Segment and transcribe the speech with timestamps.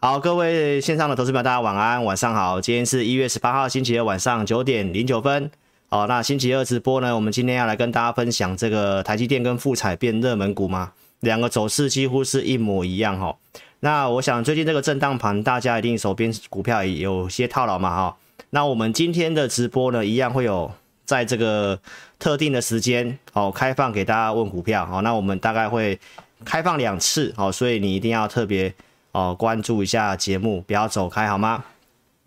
[0.00, 2.60] 好，各位线上的投资朋友，大家晚安，晚上好。
[2.60, 5.50] 今天是一月十八号星期二晚上九点零九分。
[5.88, 10.92] 好，那星期二直播呢，我们今天要来跟大家分享这个台积电跟富彩变热门股吗？
[11.18, 13.36] 两个走势几乎是一模一样哈。
[13.80, 18.16] 那我想最近这个震荡盘，大家一定手边股票也有些套牢嘛哈。
[18.50, 20.70] 那我们今天的直播呢，一样会有
[21.06, 21.76] 在这个
[22.20, 24.86] 特定的时间哦开放给大家问股票。
[24.86, 25.98] 好，那我们大概会
[26.44, 28.72] 开放两次，好，所以你一定要特别。
[29.18, 31.64] 哦，关注一下节目，不要走开好吗？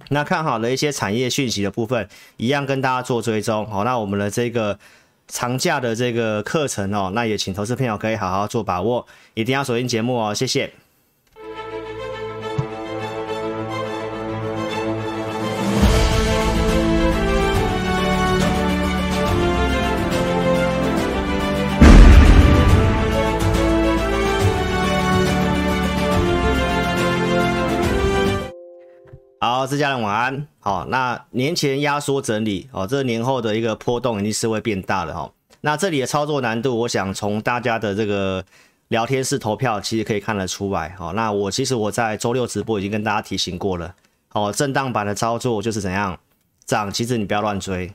[0.09, 3.66] 那看好了一些产业讯息的部分，一样跟大家做追踪。
[3.70, 4.77] 好，那我们的这个
[5.27, 10.73] 长假的这个课程哦，那也请投资朋友可以好好做把握，一定要锁定节目哦，谢谢。
[29.61, 30.47] 好，自家人晚安。
[30.59, 35.31] 好，那年前压缩整理哦，这年后的一个波动一定是会变大的哈。
[35.59, 38.44] 那这里的操作难度，我想从大家的这个
[38.88, 40.95] 聊天室投票其实可以看得出来。
[40.97, 43.94] 好，那我其实我在周六直播已经跟大家提醒过了。
[44.33, 46.17] 哦，震荡板的操作就是怎样
[46.66, 47.93] 涨，其实你不要乱追。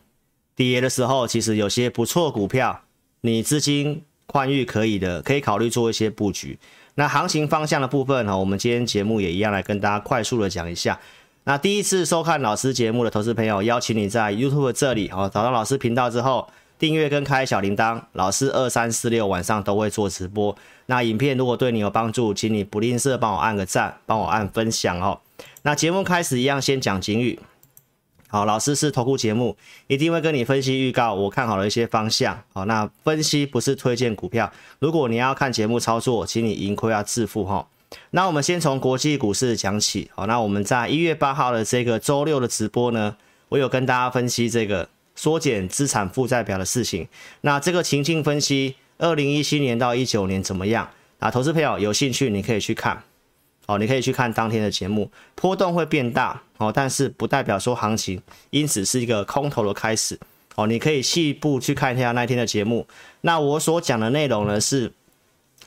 [0.55, 2.83] 跌的时候，其实有些不错股票，
[3.23, 6.61] 你资金宽裕可以的，可以考虑做一些布局。
[6.99, 10.99] 那行情方向的部分哈，我们今天节目也一样来跟大家快速的讲一下。
[11.49, 18.03] 那第一次收看老师节目的投资朋友，邀请你在 YouTube 这里哦，找到老师频道之后，订阅跟开小铃铛。
[18.15, 20.57] 老师二三四六晚上都会做直播。
[20.87, 25.21] 那影片如果对你有帮助，请你不吝啬帮我按个赞，帮我按分享哦。
[25.63, 27.39] 那节目开始一样，先讲警语。
[28.27, 32.43] 好，老师是投顾节目，一定会跟你分析预告，我看好了一些方向。
[32.55, 34.53] 好，那分析不是推荐股票。
[34.81, 37.69] 如果你要看节目操作，请你盈亏要自负哈。
[38.11, 43.17] 那我们先从国际股市讲起，好，那我们在一月八号的这个周六的直播呢，
[43.49, 47.07] 我有跟大家分析这个缩减资产负债表的事情。
[47.43, 50.89] 那这个情境分析，二零一七年到一九年怎么样？
[51.19, 53.03] 啊，投资朋友有兴趣你可以去看，
[53.67, 60.19] 哦，你可以去看当天的节目，波动会变大，哦，但是不代表说行情因此是一个空头的开始，
[60.55, 62.87] 哦，你可以细部去看一下那天的节目。
[63.23, 64.93] 那我所讲的内容呢是。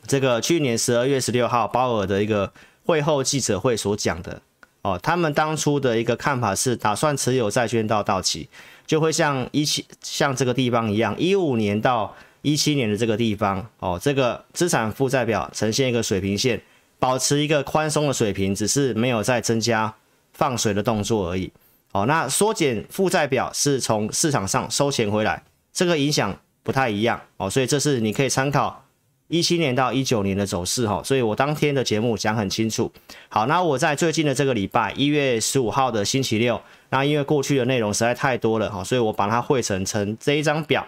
[0.08, 2.52] 这个去年十二月十六号鲍尔的一个
[2.86, 4.42] 会后记者会所讲的
[4.82, 8.50] 哦，他们当初的一个看法是打算持有债券到到期，
[8.88, 16.62] 就会像一七像这个地方一样，一五年到一七年的这个地方哦，这个资产负债表呈现一个水平线，
[16.98, 19.94] 保持一个宽松的水平，只是没有再增加
[20.34, 21.52] 放水的动作而已。
[21.92, 25.44] 哦，那缩减负债表是从市场上收钱回来，
[25.74, 28.86] 这个影响不太一样哦，所以这是你可以参考。
[29.30, 32.92] 一七年到一九年的走势哈，所以我当天的节目讲很清楚。
[33.30, 36.60] 好，那我在最近的这个礼拜一月十五号的星期六，
[36.90, 40.86] 那因为过去的内容实在太多了哈，所以我把它汇成成这一张表，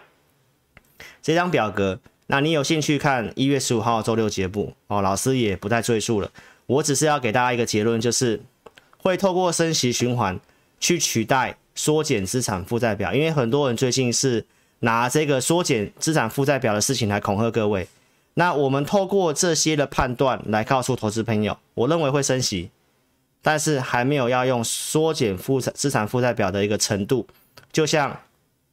[1.22, 2.00] 这张表格。
[2.28, 6.32] 那你有兴趣看一月十五号周六节目哦，老师也不再赘述了。
[6.66, 8.42] 我只是要给大家一个结论，就是
[8.98, 10.40] 会透过升息循环
[10.80, 14.44] 去取代缩减资产负债表，因为很多人最近是
[14.80, 17.88] 拿这个缩减资产负债表的事情来恐吓各位。
[18.36, 22.72] 那我们透过这些的判断来告诉投资朋友，我认为会升息，
[23.42, 27.28] 但是还没有要用缩减负债资产负债表的一个程度，
[27.74, 28.22] 就像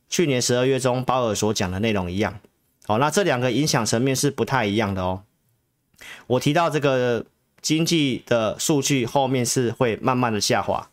[0.09, 2.39] 去年十二月中鲍尔所讲的内容一样。
[2.87, 5.23] 好，那这两个影响层面是不太一样的哦。
[6.29, 7.27] 我提到这个
[7.61, 10.89] 经济的数据后面是会慢慢的下滑，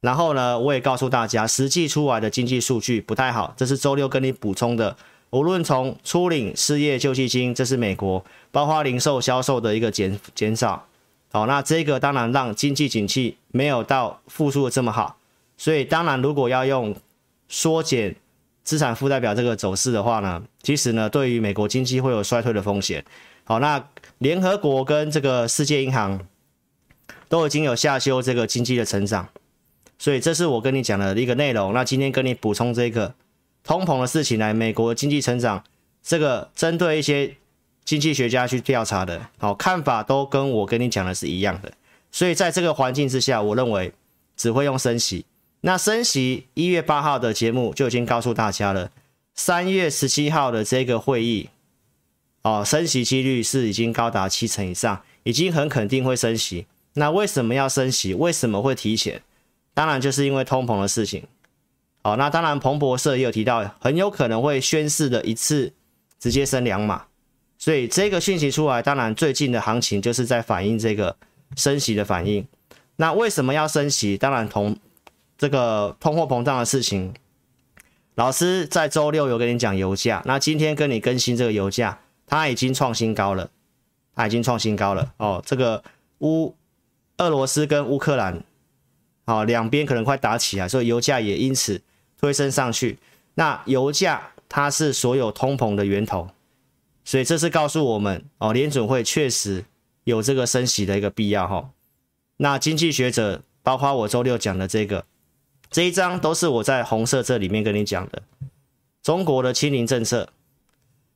[0.00, 4.96] 然后呢，我也告诉大家，实际出来的经济数据不太好，这是周六跟你补充的。
[5.30, 10.86] 无论从初领失业救济金，这是美国，包括零售销售的一个减减少，
[11.30, 15.18] 好，那这个当然让经济景气没有到复苏的这么好，
[15.58, 16.96] 所以当然如果要用
[17.46, 18.16] 缩减
[18.64, 23.04] 资产负债表这个走势的话呢，其实呢对于美国经济会有衰退的风险。
[23.44, 23.86] 好，那
[24.18, 26.26] 联合国跟这个世界银行
[27.28, 29.28] 都已经有下修这个经济的成长，
[29.98, 31.74] 所以这是我跟你讲的一个内容。
[31.74, 33.14] 那今天跟你补充这个。
[33.68, 35.62] 通膨的事情来，美国经济成长，
[36.02, 37.36] 这个针对一些
[37.84, 41.70] 经济学家去调查的，好看法都跟我跟你讲的是一样的。
[42.10, 43.92] 所以在这个环境之下，我认为
[44.34, 45.26] 只会用升息。
[45.60, 48.90] 那升息一月八号的节目就已经告诉大家了，
[49.34, 51.50] 三月十七号的这个会议，
[52.40, 56.64] 哦，升息几率是已经高达七成以上，已经很肯定会升息。
[56.94, 58.14] 那为什么要升息？
[58.14, 59.20] 为什么会提前？
[59.74, 61.24] 当然就是因为通膨的事情。
[62.08, 65.70] 好，那当然，彭博社也有提到，很有可能会宣示的一次
[66.18, 67.04] 直接升两码，
[67.58, 71.14] 所以这个讯息出来，当然最近的行情就是在反映这个
[71.54, 72.46] 升息的反应。
[72.96, 74.16] 那为什么要升息？
[74.16, 74.74] 当然同
[75.36, 77.12] 这个通货膨胀的事情。
[78.14, 83.50] 老师在周六有跟你讲油价，那今天跟你更新这个油价，它已经创新高了，
[84.14, 85.42] 它已经创新高了哦。
[85.44, 85.84] 这个
[86.20, 86.56] 乌
[87.18, 88.42] 俄罗斯跟乌克兰，
[89.26, 91.82] 哦，两边可能快打起来，所以油价也因此
[92.18, 92.98] 推升上去。
[93.34, 96.28] 那油价它是所有通膨的源头，
[97.04, 99.64] 所以这是告诉我们哦，联准会确实
[100.04, 101.70] 有这个升息的一个必要哈、哦。
[102.38, 105.04] 那经济学者，包括我周六讲的这个。
[105.70, 108.22] 这一张都是我在红色这里面跟你讲的，
[109.02, 110.30] 中国的清零政策，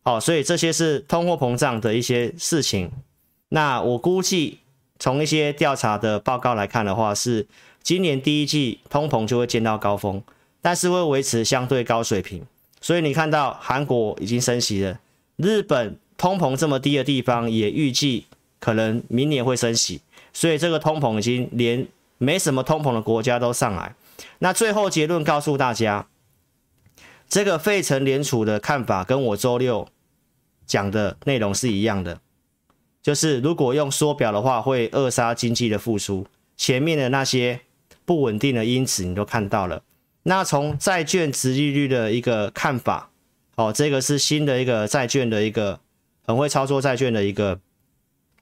[0.02, 2.90] 好，所以这些是通货膨胀的一些事情。
[3.48, 4.58] 那我估计
[4.98, 7.46] 从一些调查的报告来看的话，是
[7.82, 10.22] 今年第一季通膨就会见到高峰，
[10.62, 12.42] 但是会维持相对高水平。
[12.80, 14.98] 所以你看到韩国已经升息了，
[15.36, 18.24] 日本通膨这么低的地方也预计
[18.58, 20.00] 可能明年会升息，
[20.32, 21.86] 所以这个通膨已经连
[22.18, 23.94] 没什么通膨的国家都上来。
[24.38, 26.06] 那最后结论告诉大家，
[27.28, 29.88] 这个费城联储的看法跟我周六
[30.66, 32.20] 讲的内容是一样的，
[33.02, 36.26] 就是如果用缩表的话，会扼杀经济的复苏。
[36.56, 37.60] 前面的那些
[38.04, 39.82] 不稳定的因子你都看到了。
[40.24, 43.10] 那从债券殖利率的一个看法，
[43.56, 45.80] 哦，这个是新的一个债券的一个
[46.24, 47.58] 很会操作债券的一个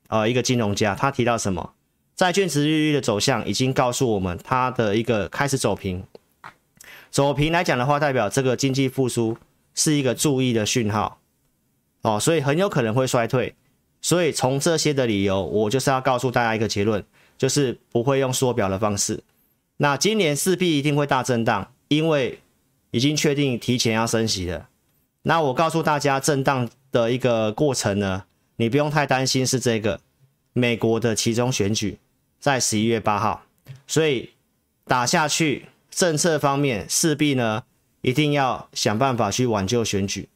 [0.08, 1.72] 呃一个金融家，他提到什么？
[2.14, 6.04] 债券殖利率的走向已经告诉我们，它的一个开始走平。
[7.10, 9.38] 走平来讲的话，代表这个经济复苏
[9.74, 11.18] 是一个注意的讯号
[12.02, 13.54] 哦，所以很有可能会衰退。
[14.02, 17.02] 所以从这些的理由，我就是要告诉大家一个结论，
[17.38, 19.22] 就是不会用缩表的方式。
[19.82, 22.40] 那今年势必一定会大震荡，因为
[22.90, 24.68] 已经确定提前要升息了。
[25.22, 28.24] 那我告诉大家，震荡的一个过程呢，
[28.56, 29.98] 你不用太担心是这个
[30.52, 31.98] 美国的其中选举。
[32.38, 33.42] 在十一月八号，
[33.86, 34.30] 所以
[34.84, 37.62] 打下去，政策方面势必呢
[38.02, 40.28] 一定要想办法去挽救选举。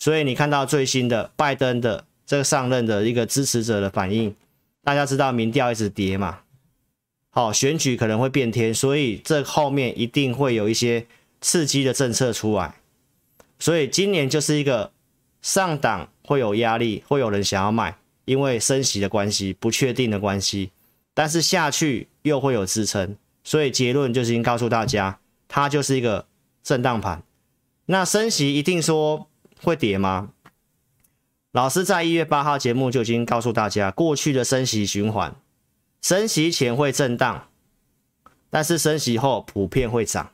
[0.00, 4.34] 所以你看到最新的拜登的这个上任的一个支持者的反应，
[4.82, 6.40] 大家知道民调一直跌嘛，
[7.30, 11.06] 好，选举可能会变天，所以这后面一定会有一些
[11.40, 12.74] 刺激的政策出来。
[13.58, 14.92] 所以今年就是一个
[15.42, 20.70] 上档会有压力，会有人想要卖，因为升息的关系，不确定的关系。
[21.14, 26.26] 但是下去又会有支撑，所以结论就是已经告诉大家，它就是一个
[26.62, 27.22] 震荡盘。
[27.86, 29.28] 那升息一定说
[29.62, 30.30] 会跌吗？
[31.52, 35.34] 老师在一月八号节目就已经告诉大家，过去的升息循环，
[36.00, 37.48] 升息前会震荡，
[38.50, 40.30] 但是升息后普遍会涨。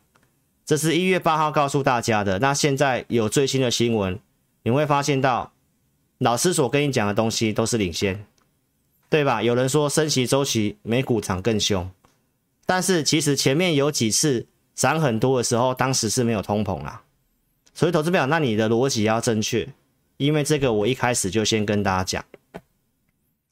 [0.65, 2.39] 这是一月八号告诉大家的。
[2.39, 4.19] 那现在有最新的新闻，
[4.63, 5.53] 你会发现到
[6.19, 8.25] 老师所跟你讲的东西都是领先。
[9.11, 9.41] 对吧？
[9.41, 11.89] 有人说升息周期美股涨更凶，
[12.67, 17.03] 但是其实前面有几次涨很多的时候，当时是没有通膨啦。
[17.75, 19.69] 所以投资表，那你的逻辑要正确，
[20.17, 22.25] 因为这个我一开始就先跟大家讲，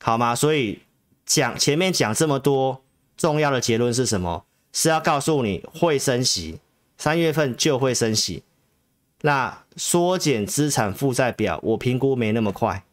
[0.00, 0.34] 好吗？
[0.34, 0.80] 所以
[1.24, 2.82] 讲前面讲这么多
[3.16, 4.44] 重要的结论是什么？
[4.72, 6.58] 是要告诉你会升息，
[6.96, 8.42] 三月份就会升息。
[9.20, 12.84] 那缩减资产负债表，我评估没那么快。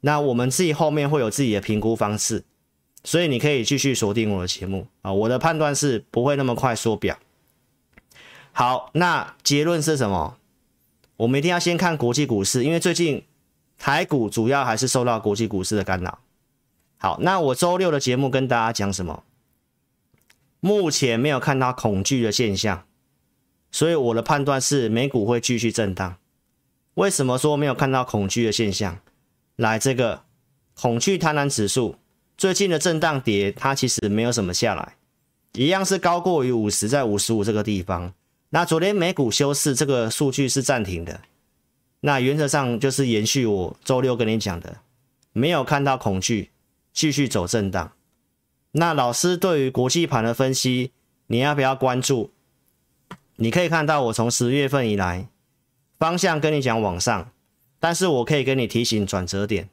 [0.00, 2.42] 那我们自己后面会有自己的评估方式，
[3.04, 5.12] 所以你可以继续锁定我的节目啊。
[5.12, 7.16] 我的判断是不会那么快缩表。
[8.52, 10.36] 好，那结论是什么？
[11.16, 13.24] 我们一定要先看国际股市，因为最近
[13.78, 16.18] 台股主要还是受到国际股市的干扰。
[17.02, 19.24] 好，那我周六的节目跟大家讲什么？
[20.60, 22.84] 目前没有看到恐惧的现象，
[23.72, 26.16] 所以我的判断是美股会继续震荡。
[26.96, 28.98] 为什么说没有看到恐惧的现象？
[29.56, 30.24] 来，这个
[30.74, 31.96] 恐惧贪婪指数
[32.36, 34.96] 最近的震荡跌，它其实没有什么下来，
[35.54, 38.12] 一样是高过于五十，在五十五这个地方。
[38.50, 41.22] 那昨天美股休市，这个数据是暂停的。
[42.00, 44.76] 那原则上就是延续我周六跟你讲的，
[45.32, 46.50] 没有看到恐惧，
[46.92, 47.92] 继续走震荡。
[48.72, 50.92] 那老师对于国际盘的分析，
[51.26, 52.30] 你要不要关注？
[53.36, 55.28] 你可以看到我从十月份以来
[55.98, 57.30] 方向跟你讲往上。
[57.82, 59.70] 但是我可以跟你提醒转折点，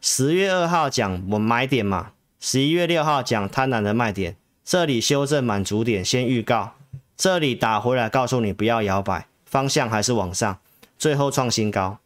[0.00, 2.10] 十月二号讲我买点嘛，
[2.40, 6.72] 十一月六号讲贪婪的卖点，这里修正满足点先预告，
[7.16, 10.58] 这里打回来告诉你不要摇摆，方向还是往上，
[10.98, 12.00] 最后创新高。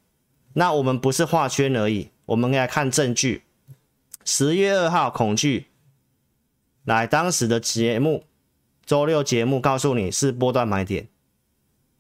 [0.52, 3.45] 那我们不是画圈而已，我们来看证据。
[4.33, 5.67] 十月二号恐惧，
[6.85, 8.23] 来当时的节目，
[8.87, 11.09] 周六节目告诉你是波段买点，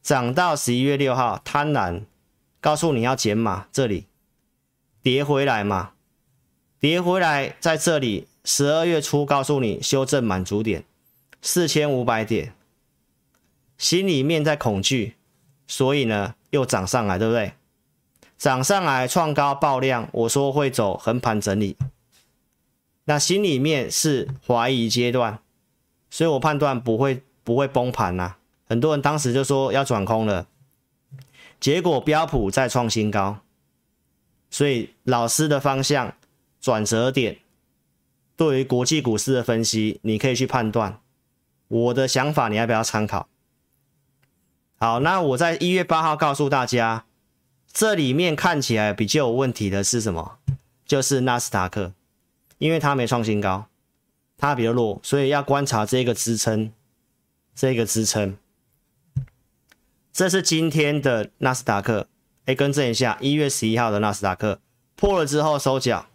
[0.00, 2.02] 涨到十一月六号贪婪。
[2.60, 4.06] 告诉你要减码，这里。
[5.02, 5.94] 跌回来嘛，
[6.78, 10.84] 跌回来在这里十二月初告诉你修正满足点
[11.42, 12.54] 四千五百点，
[13.76, 15.16] 心里面在恐惧，
[15.66, 17.54] 所以呢又涨上来，对不对？
[18.38, 21.76] 涨上来创高爆量，我说会走横盘整理，
[23.04, 25.40] 那心里面是怀疑阶段，
[26.10, 28.38] 所以我判断不会不会崩盘呐、啊。
[28.68, 30.46] 很多人当时就说要转空了，
[31.58, 33.40] 结果标普再创新高，
[34.50, 36.14] 所以老师的方向
[36.60, 37.38] 转折点，
[38.36, 41.00] 对于国际股市的分析，你可以去判断。
[41.68, 43.28] 我的想法你要不要参考？
[44.78, 47.04] 好，那我在一月八号告诉大家。
[47.72, 50.38] 这里面看起来比较有问题的是什么？
[50.84, 51.92] 就是纳斯达克，
[52.60, 53.64] 因为它没创新高，
[54.36, 56.70] 它比较弱，所以要观察这个支撑，
[57.54, 58.36] 这个支撑。
[60.12, 62.06] 这是今天的纳斯达克，
[62.44, 64.60] 哎，更正一下，一月十一号的纳斯达克
[64.94, 66.08] 破了之后收脚。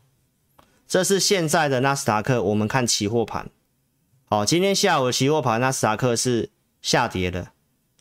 [0.88, 3.50] 这是现在的纳斯达克，我们看期货盘。
[4.26, 7.48] 好，今天下午期货盘纳斯达克是下跌的。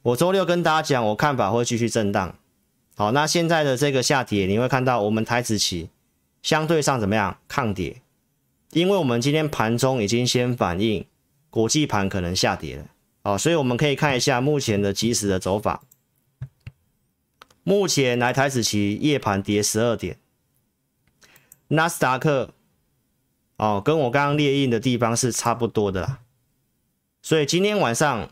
[0.03, 2.37] 我周六跟大家讲，我看法会继续震荡。
[2.95, 5.89] 好，那现在的这个下跌，你会看到我们台指期
[6.43, 8.03] 相对上怎么样抗跌？
[8.75, 11.07] 因为我们今天盘中已经先反映
[11.49, 12.87] 国际盘可能下跌了，
[13.23, 15.85] 啊，所以我们可以看一下目前的即时的走法。
[17.63, 20.19] 目前来台指期夜盘跌十二点，
[21.69, 22.51] 纳斯达克
[23.59, 26.19] 哦，跟我刚刚列印的地方是差不多的啦，
[27.23, 28.29] 所以今天晚上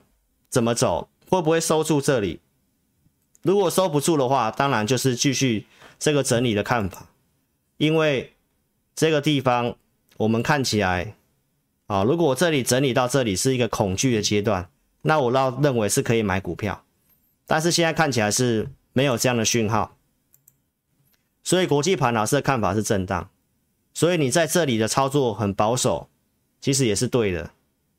[0.50, 2.40] 怎么走，会不会收住这里？
[3.42, 5.66] 如果收不住的话，当然就是继续
[6.00, 7.08] 这个整理的看法，
[7.76, 8.32] 因为
[8.96, 9.76] 这个地方
[10.19, 11.14] 我们看起来，
[11.87, 14.69] 啊，如果我这里整理到这里是一个恐惧的阶段，
[15.02, 16.85] 那我倒认为是可以买股票，
[17.47, 19.97] 但是现在看起来是没有这样的讯号，
[21.42, 23.28] 所以国际盘老师的看法是震荡，
[23.92, 26.09] 所以你在这里的操作很保守，
[26.61, 27.50] 其实也是对的，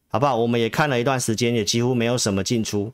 [0.08, 0.38] 好不好？
[0.38, 2.94] 我们也看了一段时间，也几乎没有什么进出。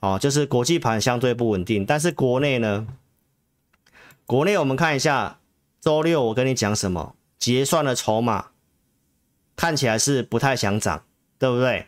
[0.00, 2.86] 哦，就是国际盘相对不稳定，但是国内呢？
[4.26, 5.38] 国内我们看一下，
[5.80, 7.15] 周六我跟你讲什么？
[7.38, 8.48] 结算的筹码
[9.54, 11.04] 看起来是不太想涨，
[11.38, 11.86] 对不对？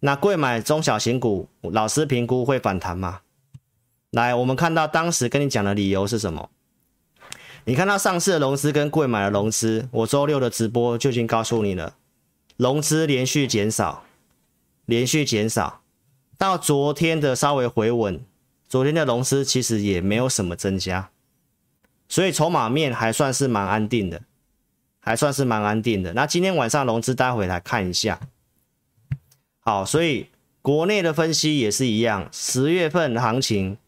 [0.00, 3.20] 那贵买中小型股，老师评估会反弹吗？
[4.10, 6.50] 来，我们看到当时跟你讲的理由是什么？
[7.64, 11.96] 你看到上市的融资跟贵买的融资，我周六的直播就已经告诉你了，
[12.56, 14.04] 融资连续减少，
[14.84, 15.82] 连续减少。
[16.38, 18.24] 到昨天的稍微回稳，
[18.68, 21.10] 昨天的融资其实也没有什么增加，
[22.08, 24.22] 所以筹码面还算是蛮安定的，
[25.06, 26.12] 还算是蛮安定的。
[26.14, 28.18] 那今天晚上融资待会来看一下。
[29.60, 30.26] 好，所以
[30.60, 33.78] 国内的分析也是一样，十月份行情，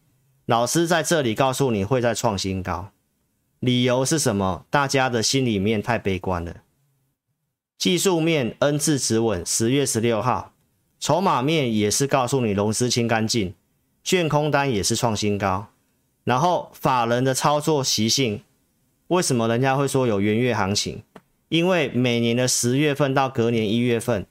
[0.45, 2.91] 老师在这里告诉你会再创新高，
[3.59, 4.65] 理由是什么？
[4.69, 6.55] 大家的心里面太悲观了。
[7.77, 10.53] 技术面 N 字止稳，十月十六号。
[11.01, 13.53] 筹码面也是告诉你融资清干净，
[14.03, 15.67] 券空单也是创新高，
[16.25, 18.41] 然后法人的操作习性，
[19.07, 21.01] 为什么人家会说有元月行情？
[21.49, 24.25] 因为每年的十月份到隔年一月份，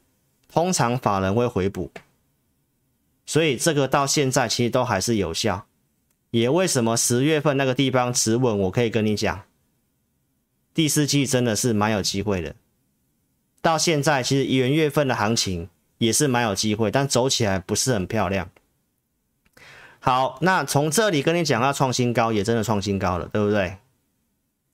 [0.50, 1.92] 通常法人会回补，
[3.26, 5.66] 所以这个到现在其实都还是有效。
[6.30, 9.42] 也为什么十月份那个地方持稳，我可以跟你讲，
[10.72, 12.56] 第四季真的是蛮有机会的。
[13.60, 15.68] 到现在其实元月份的行情。
[15.98, 18.48] 也是蛮有机会，但走起来不是很漂亮。
[19.98, 23.78] 好，那从这里跟你讲要创新高，也真的创新高了，对不对？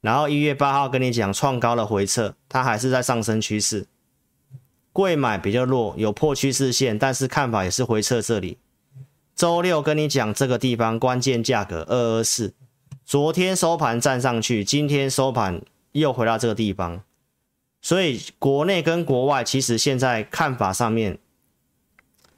[0.05, 3.87] 然后一月八号跟你讲创高的回撤，它还是在上升趋势。
[4.93, 8.59] 贵买比较弱，有破趋势线，但是看法也是回撤这里。
[9.35, 12.53] 周六跟你讲这个地方关键价格二二四，
[13.07, 17.01] 昨天收盘站上去，今天收盘又回到这个地方。
[17.81, 21.19] 所以国内跟国外其实现在看法上面，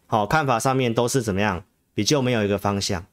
[0.06, 1.64] 好，看法上面都是怎么样？
[1.92, 3.04] 比较没有一个方向，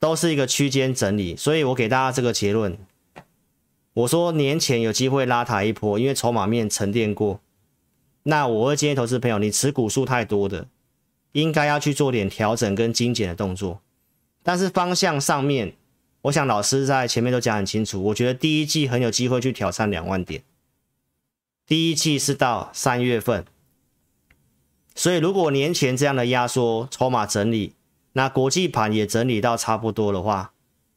[0.00, 1.36] 都是一个区间整理。
[1.36, 2.76] 所以我给大家这个结论，
[3.96, 7.40] 我说年前有机会拉抬一波，因为筹码面沉淀过。
[8.24, 10.66] 那我会建议投资朋友，你持股数太多的，
[11.32, 13.80] 应该要去做点调整跟精简的动作。
[14.42, 15.72] 但是方向上面，
[16.22, 20.42] 我想老师在前面都讲很清楚，我觉得第一季很有机会去挑战两万点。
[21.66, 23.46] 第一季是到三月份，
[24.94, 27.72] 所以如果年前这样的压缩筹码整理，
[28.12, 30.52] 那国际盘也整理到差不多的话，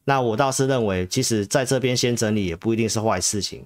[0.10, 3.64] 那我倒是认为，其实在这边先整理也不一定是坏事情。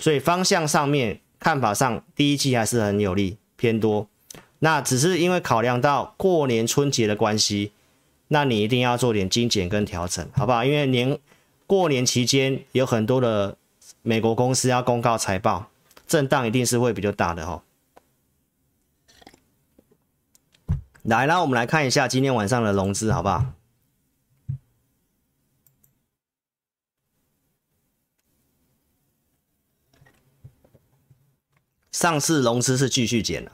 [0.00, 4.08] 所以方向上面看法上，第一季还是很有利偏多。
[4.58, 7.70] 那只是因为考量到过年春节的关系，
[8.26, 10.64] 那你一定要做点精简跟调整，好不好？
[10.64, 11.16] 因为年
[11.68, 13.56] 过年期间有很多的
[14.02, 15.70] 美国公司要公告财报。
[16.08, 17.62] 震荡一定是会比较大的哈。
[21.04, 23.52] 来，那我们来看一下今天晚上的融资好不好？
[31.94, 33.52] 上次融资是继续减了，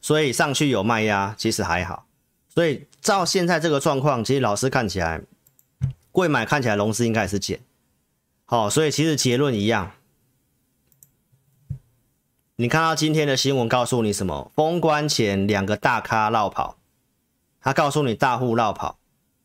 [0.00, 2.06] 所以上去有卖压，其实还好。
[2.48, 5.20] 所以照现在这个状况，其实老师看起来，
[6.10, 7.60] 柜买看起来融资应该也是减。
[8.46, 9.92] 好，所以其实结论一样。
[12.56, 14.50] 你看到今天的新闻告诉你什么？
[14.56, 16.78] 封关前两个大咖绕跑，
[17.60, 18.96] 他告诉你大户绕跑，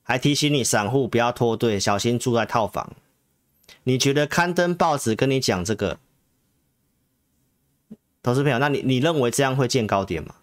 [0.01, 2.93] 还提醒你散户不要脱队，小心住在套房。
[3.83, 5.99] 你觉得刊登报纸跟你讲这个？
[8.21, 10.35] 投资朋友，那你你认为这样会见高点吗？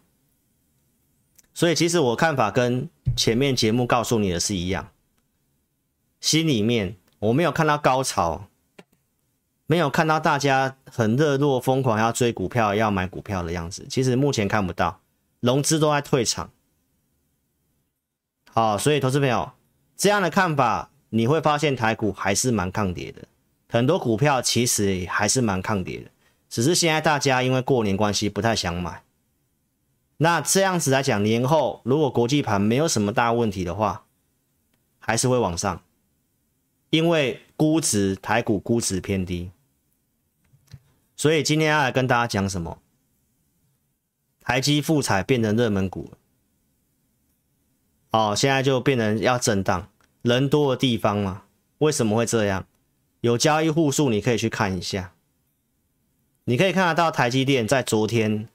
[1.52, 4.90] 所以其实我看法跟前面节目告诉你的是一样，
[6.20, 8.48] 心里面我没有看到高潮，
[9.66, 13.86] 没有看到大家很热络、疯狂要追股票、要买股票的样子。
[13.88, 15.00] 其实目前看不到，
[15.40, 16.50] 融资都在退场。
[18.52, 19.52] 好，所以投资朋友
[19.96, 23.22] 这样的看法，你会发现台股还是蛮抗跌的，
[23.68, 26.10] 很多股票其实还是蛮抗跌的。
[26.48, 29.02] 只是现在大家因为过年关系不太想买，
[30.18, 34.04] 那这样子来讲，年后如果国际盘没有什么大问题的话，
[34.98, 35.82] 还是会往上，
[36.90, 39.50] 因为估值台股估值偏低，
[41.16, 42.78] 所以今天要来跟大家讲什么？
[44.40, 46.18] 台积、复彩变成热门股了，
[48.12, 49.88] 哦，现在就变成要震荡，
[50.22, 51.42] 人多的地方嘛，
[51.78, 52.64] 为什么会这样？
[53.22, 55.12] 有交易户数，你可以去看一下。
[56.48, 58.48] 你可以看得到台积电在昨天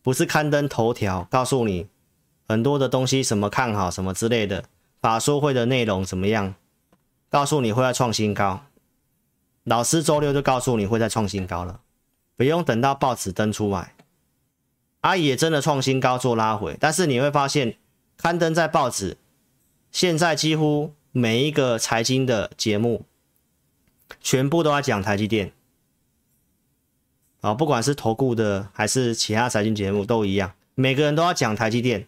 [0.00, 1.88] 不是刊登头条，告诉你
[2.46, 4.64] 很多的东西，什么看好什么之类的，
[5.00, 6.54] 法说会的内容怎么样？
[7.28, 8.66] 告诉你会再创新高，
[9.64, 11.80] 老师周六就告诉你会再创新高了，
[12.36, 13.94] 不用等到报纸登出来。
[15.00, 17.76] 阿姨也真的创新高做拉回，但是你会发现
[18.16, 19.16] 刊登在报纸，
[19.90, 23.04] 现在几乎每一个财经的节目
[24.20, 25.50] 全部都在讲台积电。
[27.40, 32.06] 啊，不管是投顾的还是其他财经节目都一样，每个人都要讲台积电，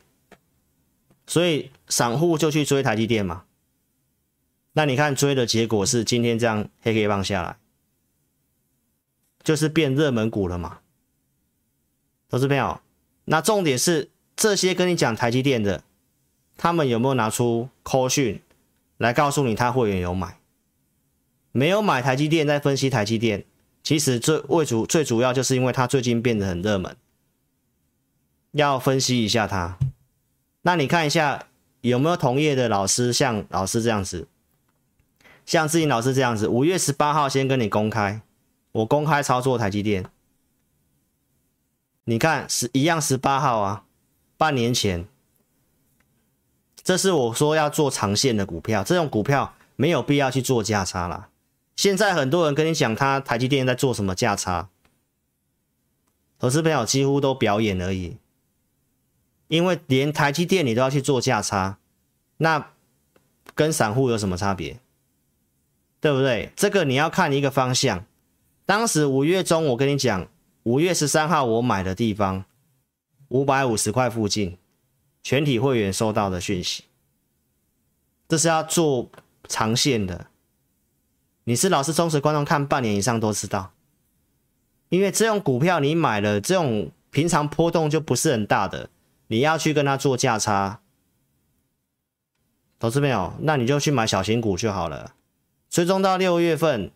[1.26, 3.44] 所以散户就去追台积电嘛。
[4.72, 7.56] 那你看追的结果是今天这样黑黑棒下来，
[9.42, 10.78] 就是变热门股了嘛。
[12.28, 12.80] 投资朋友，
[13.24, 15.82] 那重点是这些跟你讲台积电的，
[16.56, 18.42] 他们有没有拿出 c 讯
[18.96, 20.38] 来告诉你他会员有买？
[21.52, 23.44] 没有买台积电，在分析台积电。
[23.88, 26.94] 其实最为主最主要就是因为它最近变得很热门，
[28.50, 29.78] 要分析一下它。
[30.60, 31.46] 那你看一下
[31.80, 34.28] 有没有同业的老师像老师这样子，
[35.46, 38.20] 像志颖老师这样子，五月十八号先跟你公开，
[38.72, 40.04] 我公开操作台积电。
[42.04, 43.84] 你看是一样十八号啊，
[44.36, 45.06] 半年前，
[46.82, 51.30] 这是我说要做长线的股票，这种股票没有必要去做价差啦。
[51.78, 54.68] 现在很多人跟你讲，他台积电在做什么价差，
[56.36, 58.16] 投资朋友几乎都表演而已。
[59.46, 61.78] 因为连台积电你都要去做价差，
[62.38, 62.72] 那
[63.54, 64.80] 跟散户有什么差别？
[66.00, 66.52] 对不对？
[66.56, 68.04] 这个你要看一个方向。
[68.66, 70.28] 当时五月中我跟你讲，
[70.64, 72.44] 五月十三号我买的地方
[73.28, 74.58] 五百五十块附近，
[75.22, 76.82] 全体会员收到的讯息，
[78.26, 79.08] 这是要做
[79.46, 80.26] 长线的。
[81.48, 83.72] 你是老师忠实观众，看半年以上都知道，
[84.90, 88.90] 因为这种股票你买了，这种平常波动就不是很大的，
[89.28, 90.82] 你要去跟他做价差，
[92.78, 93.32] 投资没有？
[93.40, 95.14] 那你就去买小型股就好了。
[95.70, 96.92] 最终到六月份、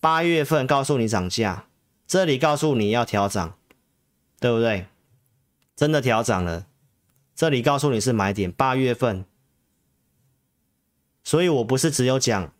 [0.00, 1.64] 八月份告诉你涨价，
[2.06, 3.56] 这里告诉你要调涨，
[4.38, 4.84] 对不对？
[5.74, 6.66] 真的调涨了，
[7.34, 9.24] 这里告诉你是买点，八月份，
[11.24, 12.52] 所以我不是只有讲。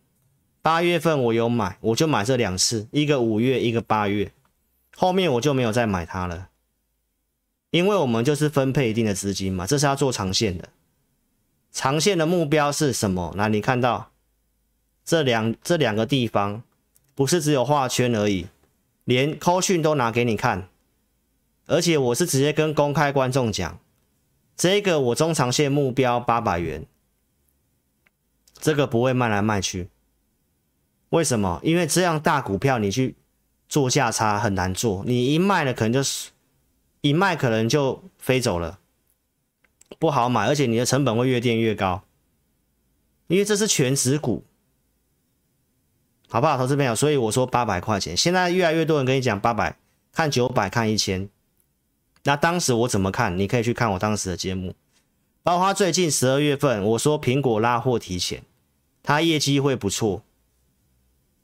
[0.61, 4.31] 八月份我有买，我就买这两次，一个五月，一个八月，
[4.95, 6.49] 后面我就没有再买它了，
[7.71, 10.69] 因为我们就是分配一定的资金嘛，这是要做长线的，
[11.71, 13.33] 长线的目标是什么？
[13.37, 14.11] 那你看到
[15.05, 16.61] 这两这两个地方，
[17.15, 18.47] 不是只有画圈而已，
[19.05, 20.67] 连扣讯都拿给你看，
[21.67, 23.79] 而且我是直接跟公开观众讲，
[24.57, 26.85] 这个我中长线目标八百元，
[28.59, 29.87] 这个不会卖来卖去。
[31.09, 31.59] 为什么？
[31.63, 33.15] 因为这样大股票你去
[33.67, 36.29] 做价差很难做，你一卖了可能就是
[37.01, 38.79] 一卖可能就飞走了，
[39.97, 42.03] 不好买，而且你的成本会越垫越高，
[43.27, 44.43] 因为这是全值股，
[46.27, 46.93] 好不好，投资朋友？
[46.93, 49.77] 所以我说八百块钱，现在越来越多人跟你讲八百，
[50.11, 51.27] 看九百，看一千。
[52.23, 53.35] 那当时我怎么看？
[53.37, 54.75] 你可以去看我当时的节目，
[55.41, 58.43] 包括最近十二月份，我说苹果拉货提前，
[59.01, 60.21] 它业绩会不错，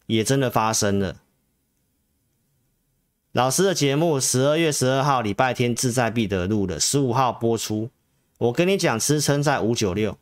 [0.07, 1.21] 也真的发生了。
[3.31, 7.89] 老师的节目十二月十二号礼拜天志在必得录的，十五号播出。
[8.37, 10.17] 我跟你讲，支撑在五九六，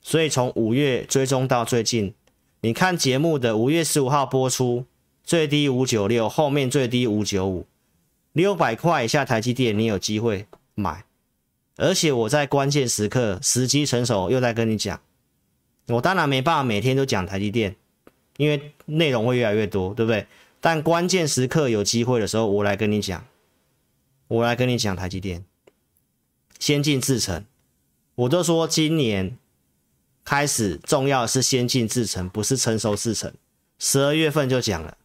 [0.00, 2.14] 所以从五月追踪到最近。
[2.60, 4.86] 你看节目的五月十五号播出，
[5.22, 7.66] 最低五九六，后面最低五九五，
[8.32, 11.04] 六百块以下台积电你有机会买，
[11.76, 14.98] 而且我在关键时刻时机成熟又在跟你讲，
[15.88, 17.76] 我当然没办法每天都讲台积电，
[18.36, 20.26] 因为内容会越来越多，对不对？
[20.60, 23.24] 但关键时刻有机会的时候，我来跟你讲，
[24.28, 25.44] 我来跟你讲台积电，
[26.58, 27.44] 先进制程，
[28.14, 29.36] 我都说今年。
[30.26, 33.30] 开始重要的是先进制程，不是成熟制程。
[33.78, 34.96] 十二月份就讲了，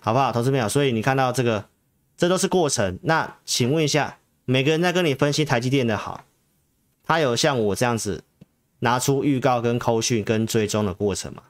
[0.00, 0.68] 好不好，投资朋友？
[0.68, 1.68] 所以你看到这个，
[2.16, 2.98] 这都是过程。
[3.04, 6.24] 那请问一下，每个人在跟你分析台积电的好，
[7.04, 8.24] 他有像我这样子
[8.80, 11.42] 拿出预告、跟扣讯、跟追踪的过程嘛？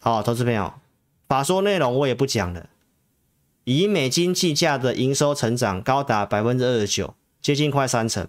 [0.00, 0.74] 好，投资朋友，
[1.26, 2.68] 法说内容我也不讲了。
[3.64, 8.26] 以美金计价的营收成长高达百分之二十九，接近快三成。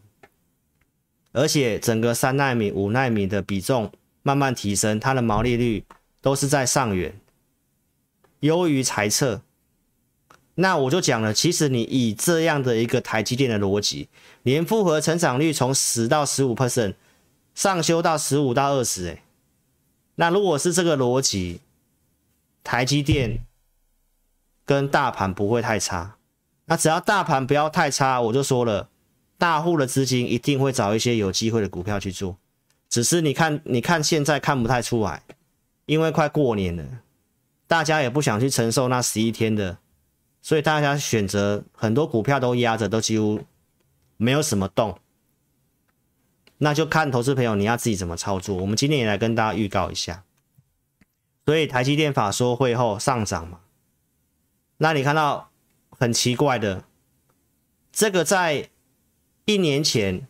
[1.32, 3.92] 而且整个三奈米、五奈米的比重
[4.24, 5.86] 慢慢提升，它的毛利率
[6.22, 7.20] 都是在上缘，
[8.40, 9.42] 优于财测。
[10.56, 14.10] 那我就讲了，其实你以这样的一个台积电的逻辑，
[14.44, 16.96] 年复合成长率从十到十五 percent
[17.60, 19.22] 上修到十五到二十，哎，
[20.16, 21.60] 那如果是这个逻辑，
[22.64, 23.44] 台积电
[24.64, 26.16] 跟大盘不会太差。
[26.68, 28.88] 那只要大盘不要太差，我就说了。
[29.38, 32.38] 大户的资金一定会找一些有机会的股票去做，
[32.88, 35.22] 只是你看，你看现在看不太出来，
[35.86, 36.86] 因为快过年了，
[37.68, 39.78] 大家也不想去承受那十一天的，
[40.42, 43.42] 所以大家选择很多股票都压着，都几乎
[44.16, 44.98] 没有什么动。
[46.60, 48.56] 那就看投资朋友你要自己怎么操作。
[48.56, 50.24] 我们今天也来跟大家预告一下，
[51.46, 53.60] 所以台积电法说会后上涨嘛，
[54.78, 55.50] 那你看到
[55.90, 56.84] 很奇怪的，
[57.92, 58.70] 这个在。
[59.46, 60.28] 一年前，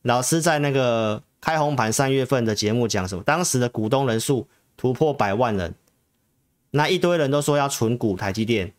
[0.00, 3.22] 老师在那个开红盘三月份的节目讲什么？
[3.22, 5.74] 当时的股东人数突破百万人，
[6.70, 8.72] 那一堆人都说要存股台积电。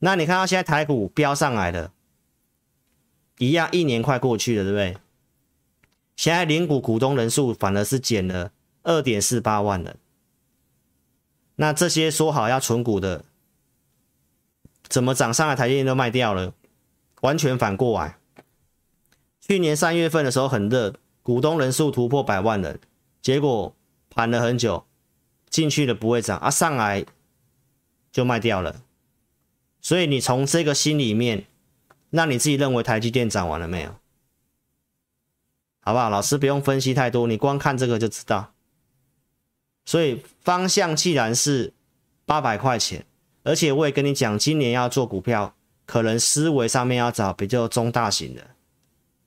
[0.00, 1.94] 那你看到现在台股飙上来了，
[3.38, 4.98] 一样一年快过去了，对不对？
[6.16, 8.50] 现在零股股东人数反而是减了
[8.82, 9.96] 二点四八万人。
[11.56, 13.24] 那这些说好要存股的，
[14.88, 16.52] 怎么涨上来台积电都卖掉了？
[17.20, 18.18] 完全反过来。
[19.40, 22.80] 去年三月份的时候很热，股东人数突破百万人，
[23.22, 23.74] 结果
[24.10, 24.84] 盘了很久，
[25.48, 27.04] 进去了不会涨啊，上来
[28.10, 28.82] 就卖掉了。
[29.80, 31.46] 所以你从这个心里面，
[32.10, 33.94] 那你自己认为台积电涨完了没有？
[35.86, 36.10] 好不好？
[36.10, 38.52] 老师不用分析太多，你光看这个就知道。
[39.84, 41.72] 所以方向既然是
[42.24, 43.06] 八百块钱，
[43.44, 48.48] 而且我也跟你讲，今年要做股票，可能思维上面要找比较中大型的。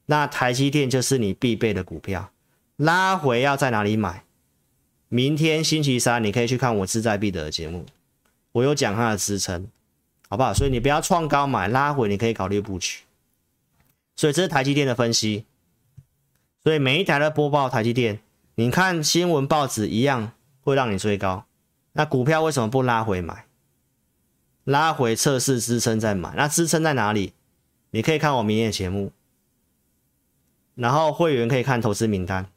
[0.07, 2.29] 那台积电就是你必备的股票，
[2.75, 4.25] 拉回要在哪里买？
[5.07, 7.85] 明天星期三你可以去看我志在必得的节目，
[8.51, 9.65] 我有讲它的支撑，
[10.27, 10.53] 好不好？
[10.53, 12.99] 所以你不要创高买，拉回你可以考虑布局。
[14.17, 15.45] 所以这是台积电的分析，
[16.63, 18.19] 所以每一台的播报台积电，
[18.55, 21.45] 你看新闻报纸一样会让你追高。
[21.93, 23.45] 那股票为什么不拉回买？
[24.63, 27.33] 拉回测试支撑再买，那支撑在哪里？
[27.91, 29.11] 你可以看我明天的节目。
[30.75, 32.49] 然后会员可以看投资名单，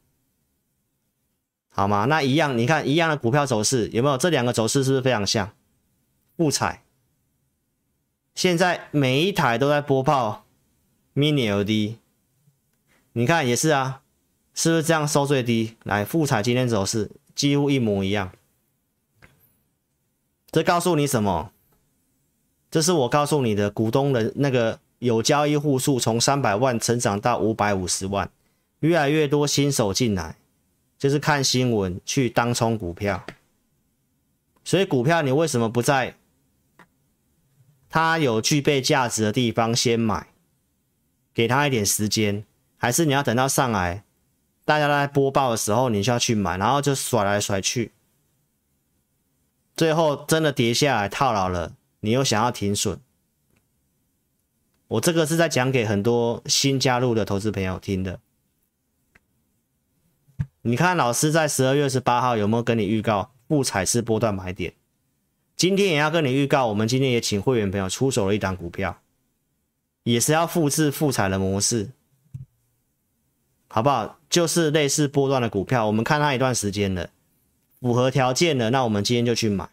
[1.70, 2.04] 好吗？
[2.04, 4.16] 那一样，你看一样的股票走势有没有？
[4.16, 5.50] 这两个走势是不是非常像？
[6.36, 6.84] 富彩
[8.34, 10.44] 现在每一台都在播报
[11.14, 11.96] Mini LED，
[13.12, 14.02] 你看也是啊，
[14.54, 15.76] 是不是这样收最低？
[15.84, 18.32] 来，富彩今天走势几乎一模一样，
[20.50, 21.52] 这告诉你什么？
[22.70, 24.78] 这是我告诉你的股东的那个。
[25.02, 28.30] 有交易户数从三百万成长到五百五十万，
[28.78, 30.36] 越来越多新手进来，
[30.96, 33.26] 就是看新闻去当冲股票。
[34.62, 36.14] 所以股票你为什么不在
[37.90, 40.28] 它有具备价值的地方先买？
[41.34, 42.44] 给他一点时间，
[42.82, 44.02] 还是你要等到上来，
[44.64, 47.92] 大家在播报的时候你就要去买，然后就甩来甩去，
[49.76, 52.98] 最后真的跌下来套牢了，你又想要停损。
[54.88, 58.18] 我这个是在讲给很多新加入的投资朋友听的。
[60.62, 64.74] 你看老师在十二月十八号有没有跟你预告富采是波段买点？
[65.56, 69.00] 今天也要跟你预告，我们今天也请会员朋友出手了一档股票，
[70.02, 71.92] 也是要复制富彩的模式，
[73.74, 74.18] 好不好？
[74.28, 77.08] 就是类似波段的股票，我们看它一段时间了，
[77.80, 79.66] 符合条件的，那我们今天就去买。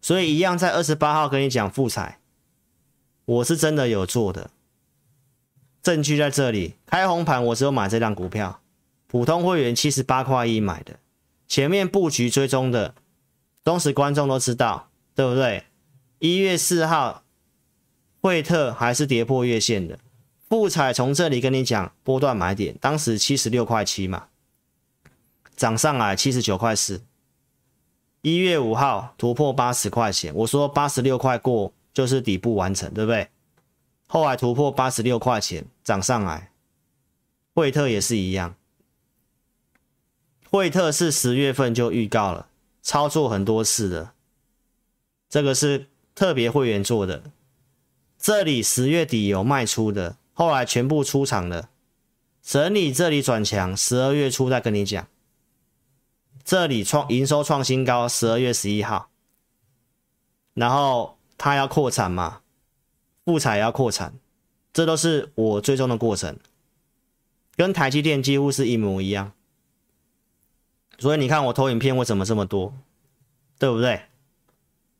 [0.00, 2.18] 所以一样在二十八号跟你讲复彩，
[3.26, 4.50] 我是真的有做的，
[5.80, 6.74] 证据在这里。
[6.86, 8.60] 开红盘我只有买这张股票，
[9.06, 10.98] 普通会员七十八块一买的，
[11.46, 12.96] 前面布局追踪的。
[13.64, 15.62] 忠实观众都知道，对不对？
[16.18, 17.22] 一月四号，
[18.20, 20.00] 惠特还是跌破月线的。
[20.48, 24.28] 富采从这里跟你讲波段买点，当时七十六块七嘛，
[25.54, 27.02] 涨上来七十九块四。
[28.22, 33.28] 一月五号突破八十块钱，我说八十六块过就是底部完成，对不对？
[34.06, 36.50] 后来突破八十六块钱，涨上来。
[37.54, 38.54] 惠特也是一样，
[40.50, 42.48] 惠特是十月份就预告了。
[42.80, 44.12] 操作很多次的，
[45.28, 47.22] 这个是特别会员做的。
[48.18, 51.68] 这里十月底有卖出的，后来全部出场了，
[52.40, 55.08] 整理这里转强，十二月初再跟你讲。
[56.44, 59.10] 这里创营收创新高，十二月十一号，
[60.54, 62.42] 然后它要扩产嘛，
[63.24, 64.14] 富采要扩产，
[64.72, 66.38] 这都是我追踪的过程，
[67.56, 69.32] 跟台积电几乎是一模一样。
[71.00, 72.72] 所以你看我投影片为什么这么多，
[73.58, 74.02] 对不对？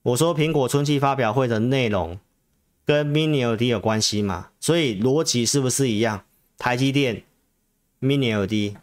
[0.03, 2.19] 我说苹果春季发表会的内容
[2.89, 6.25] 跟 Mini LED 有关系嘛，所以逻辑是不是一样？
[6.57, 7.23] 台积电
[8.01, 8.79] Mini LED，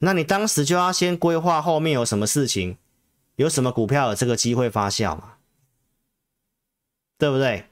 [0.00, 2.76] 那你当时就要先规划后面有什么事情，
[3.36, 5.36] 有什么股票有这个机会发酵嘛，
[7.16, 7.64] 对不对？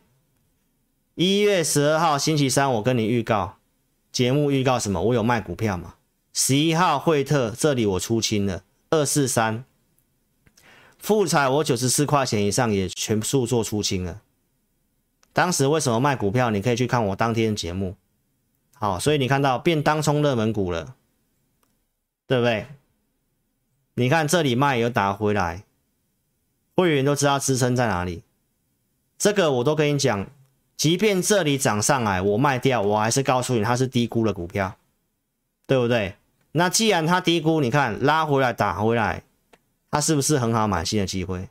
[1.14, 3.59] 一月十二号星期三我跟你预告
[4.11, 5.03] 节目预告什么？
[5.03, 5.97] 我有卖股票嘛？
[6.33, 9.67] 十一号惠特这里我出清了二四三，
[10.99, 14.23] 富彩我九十四块钱以上也全数做出清了。
[15.38, 16.51] 当时为什么卖股票？
[16.51, 17.94] 你可以去看我当天的节目。
[18.74, 20.96] 好，所以你看到变当冲热门股了，
[22.27, 22.66] 对不对？
[23.94, 25.62] 你看这里卖有打回来，
[26.74, 28.24] 会员都知道支撑在哪里。
[29.16, 30.27] 这个我都跟你讲，
[30.77, 34.77] 即便这里涨上来我卖掉，我还是告诉你它是低估的股票，
[35.68, 36.16] 对不对？
[36.51, 39.22] 那既然它低估，你看拉回来打回来，
[39.88, 41.48] 它是不是很好买新的机会？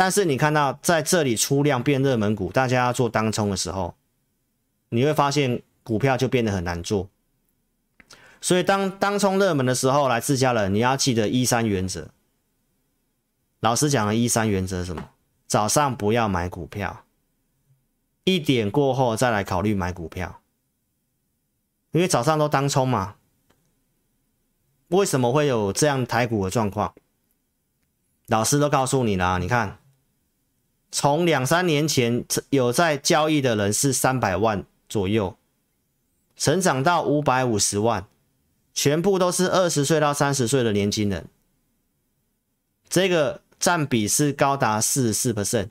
[0.00, 3.94] 但是你看到在这里出量变热门股，大家要做当冲的时候，
[4.88, 7.10] 你会发现股票就变得很难做。
[8.40, 12.08] 所以当当冲热门的时候，来自家人你要记得一三原则。
[13.58, 15.10] 老师讲的一三原则是什么？
[15.46, 17.04] 早上不要买股票，
[18.24, 20.40] 一点过后再来考虑买股票，
[21.90, 23.16] 因为早上都当冲嘛。
[24.88, 26.94] 为什么会有这样台股的状况？
[28.28, 29.79] 老师都告诉你了，你看，
[30.90, 35.36] 从两三年前有在交易的人是三百万左右，
[36.36, 38.06] 成长到五百五十万，
[38.74, 41.26] 全部都是二十岁到三十岁的年轻人，
[42.88, 45.70] 这个占比是高达四十四 percent，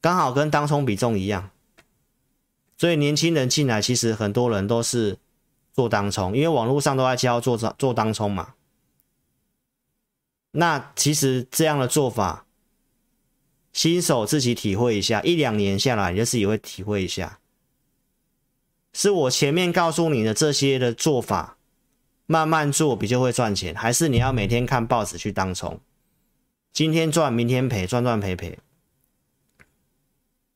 [0.00, 1.50] 刚好跟当冲比重一样，
[2.78, 5.18] 所以年轻人进来，其实很多人都是。
[5.72, 8.54] 做当冲，因为网络上都在教做做当冲嘛。
[10.50, 12.44] 那其实这样的做法，
[13.72, 17.38] 新手自己体会一下，一两年下来，你就自己会体会一下。
[18.92, 21.56] 是我前面告诉你的这些的做法，
[22.26, 25.80] 慢慢做比较会赚钱，还是你要每天看报纸去当冲？
[26.72, 28.58] 今天赚，明天赔，赚赚赔赔。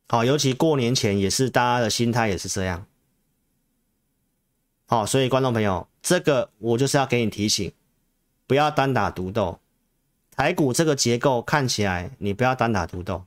[0.08, 2.86] 好，尤其过年前也是，大家的心态也是这样。
[4.86, 7.72] 好，所以观众朋友，这个我就是要给你提醒，
[8.46, 9.60] 不要单打独斗。
[10.36, 13.22] 台股这个结构看起来，你不要单打独斗，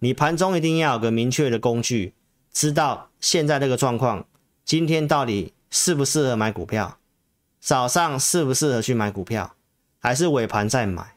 [0.00, 2.12] 你盘中一定要有个明确的工具，
[2.52, 4.26] 知道现在这个状况，
[4.66, 6.98] 今天到底适不适合买股票，
[7.58, 9.54] 早上适不适合去买股票，
[9.98, 11.14] 还是尾盘再买，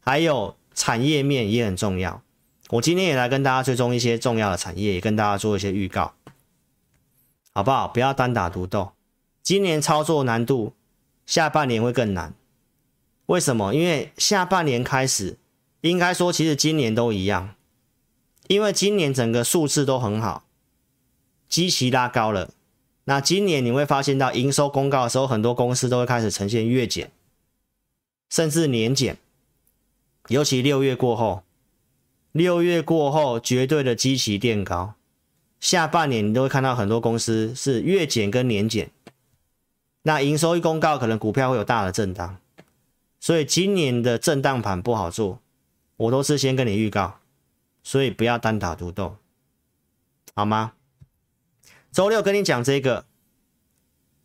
[0.00, 2.22] 还有产业面也很重要。
[2.70, 6.14] 我今天也来跟大家追踪一些重要的产业，也跟大家做一些预告。
[7.52, 7.86] 好不好？
[7.86, 8.92] 不要单打独斗。
[9.42, 10.72] 今年操作难度，
[11.26, 12.32] 下半年会更难。
[13.30, 13.72] 为什么？
[13.72, 15.38] 因为下半年开始，
[15.82, 17.54] 应该说其实今年都一样。
[18.48, 20.42] 因为今年整个数字都很好，
[21.48, 22.50] 基期拉高了。
[23.04, 27.12] 那今年你会发现到营收公告的时候，很多公司都会开始呈现月减，
[28.28, 29.16] 甚至年减。
[30.26, 31.44] 尤其六月过后，
[32.32, 34.94] 六月过后绝对的基期垫高。
[35.60, 38.90] 下半年你都会看到很多公司是月减跟年减，
[40.02, 42.38] 那营收一公告，可能股票会有大的震荡，
[43.20, 45.40] 所以今年的震荡盘不好做，
[45.96, 47.20] 我都是先跟你预告，
[47.82, 49.18] 所以不要单打独斗，
[50.34, 50.72] 好吗？
[51.92, 53.04] 周六跟你讲这个，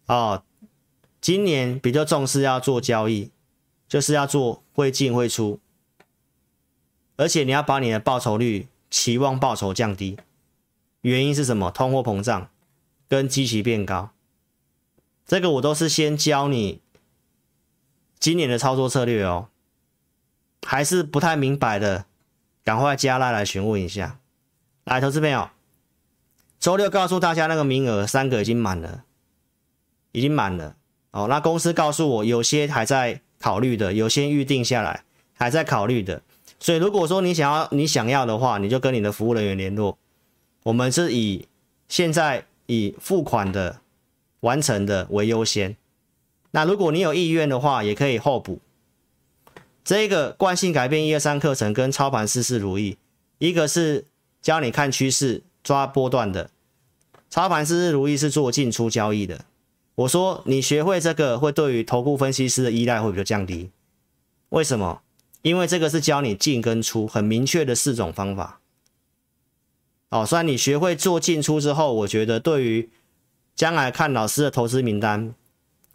[0.06, 0.44] 哦，
[1.20, 3.32] 今年比较重视要做交易，
[3.88, 5.60] 就是要做会进会出，
[7.18, 10.18] 而且你要把你的报酬率、期望报酬降低，
[11.02, 11.70] 原因是什么？
[11.70, 12.50] 通货膨胀
[13.10, 14.12] 跟基期变高。
[15.26, 16.80] 这个我都是先教你
[18.20, 19.48] 今年的操作策略哦，
[20.64, 22.06] 还是不太明白的，
[22.64, 24.20] 赶快加赖来询问一下。
[24.84, 25.50] 来，投资朋友，
[26.60, 29.04] 周六告诉大家那个名额三个已经满了，
[30.12, 30.76] 已经满了
[31.12, 31.28] 哦。
[31.30, 36.22] 那公司告诉我有些还在考虑的，有些预定下来还在考虑的。
[36.60, 39.98] 所以如果说你想要你想要的话，你就跟你的服务人员联络。
[40.64, 41.48] 我们是以
[41.88, 43.82] 现在以付款的。
[44.42, 45.76] 完成的为优先。
[46.56, 48.62] 那如果你有意愿的话，也可以候补。
[49.84, 52.98] 这个惯性改变一二三课程跟操盘事事如意，
[53.40, 54.06] 一个是
[54.42, 56.50] 教你看趋势、抓波段的，
[57.30, 59.44] 操盘事事如意是做进出交易的。
[59.96, 63.70] 我说你学会这个，会对于投顾分析师的依赖会比较降低。
[64.48, 65.02] 为什么？
[65.42, 68.62] 因为这个是教你进跟出很明确的四种方法。
[70.08, 72.90] 哦，虽然你学会做进出之后，我觉得对于
[73.54, 75.36] 将来看老师的投资名单，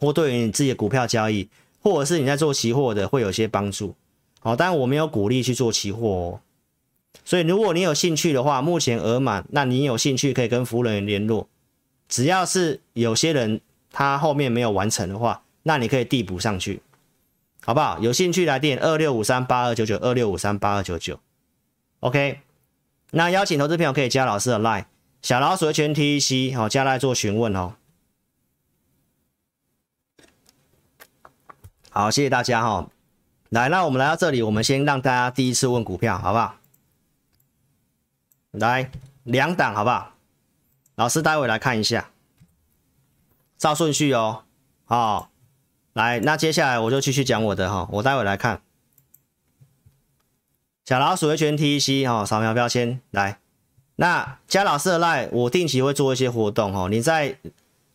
[0.00, 1.48] 或对于你自己的股票交易，
[1.80, 3.94] 或者是你在做期货的，会有些帮助。
[4.40, 6.40] 好，但我没有鼓励去做期货哦。
[7.24, 11.46] 所以如果你有兴趣的话，目前额满，那你有兴趣可以跟服务人员联络。
[12.08, 13.60] 只要是有些人
[13.92, 16.80] 他后面没有完成的话，那你可以递补上去，
[17.62, 17.98] 好不好？
[17.98, 21.20] 有兴趣来电二六五三八二九九二六五三八二九九。
[22.00, 22.40] OK，
[23.10, 24.86] 那邀请投资朋友可以加老师的 Line。
[25.20, 27.74] 小老鼠的全 T E C 好，加来做询问哦。
[31.90, 32.88] 好，谢谢大家哈。
[33.48, 36.54] 来，那我们来到这里，我们先让大家第一次问股票，好不好？
[38.52, 38.92] 来，
[39.24, 40.12] 两档，好不好？
[40.94, 42.10] 老师待会来看一下，
[43.58, 44.44] 照顺序哦。
[44.84, 45.30] 好，
[45.92, 47.88] 来，那接下来我就继续讲我的哈。
[47.90, 48.62] 我待会来看
[50.84, 53.38] 小老鼠的全 T E C 哈，扫描标签来。
[53.96, 56.88] 那加老师的 Lie，我定期会做一些活动哦。
[56.88, 57.38] 你在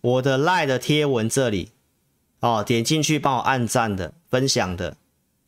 [0.02, 1.72] 我的 Lie 的贴文这里
[2.40, 4.98] 哦，点进去帮我按赞的、分享的，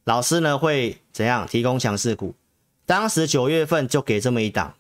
[0.04, 2.34] 老师呢会怎样提供强势股？
[2.86, 4.76] 当时九月份就给这么一档，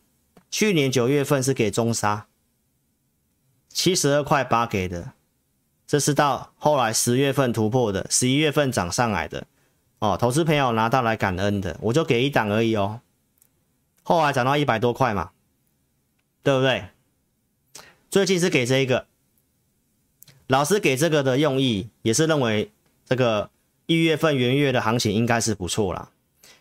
[0.49, 2.27] 去年九月份是给中沙，
[3.69, 5.11] 七十二块八给的，
[5.85, 9.45] 这是到后来十月份突破的，十一月份涨上来的
[9.99, 10.17] 哦。
[10.17, 13.01] 投资朋友拿到来感恩的，我就给一档而已哦。
[14.03, 15.31] 后来涨到一百多块嘛。
[16.43, 16.85] 对不对？
[18.09, 19.05] 最近是给这一个
[20.47, 22.71] 老师给这个的用意，也是认为
[23.05, 23.49] 这个
[23.85, 26.09] 一月份元月的行情应该是不错啦。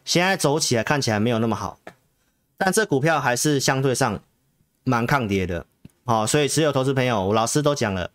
[0.04, 1.78] 现在走起来看起来没有那么好，
[2.56, 4.20] 但这股票还是相对上
[4.84, 5.66] 蛮抗跌的。
[6.04, 8.10] 好，所以持有投资朋友，我老师都讲了，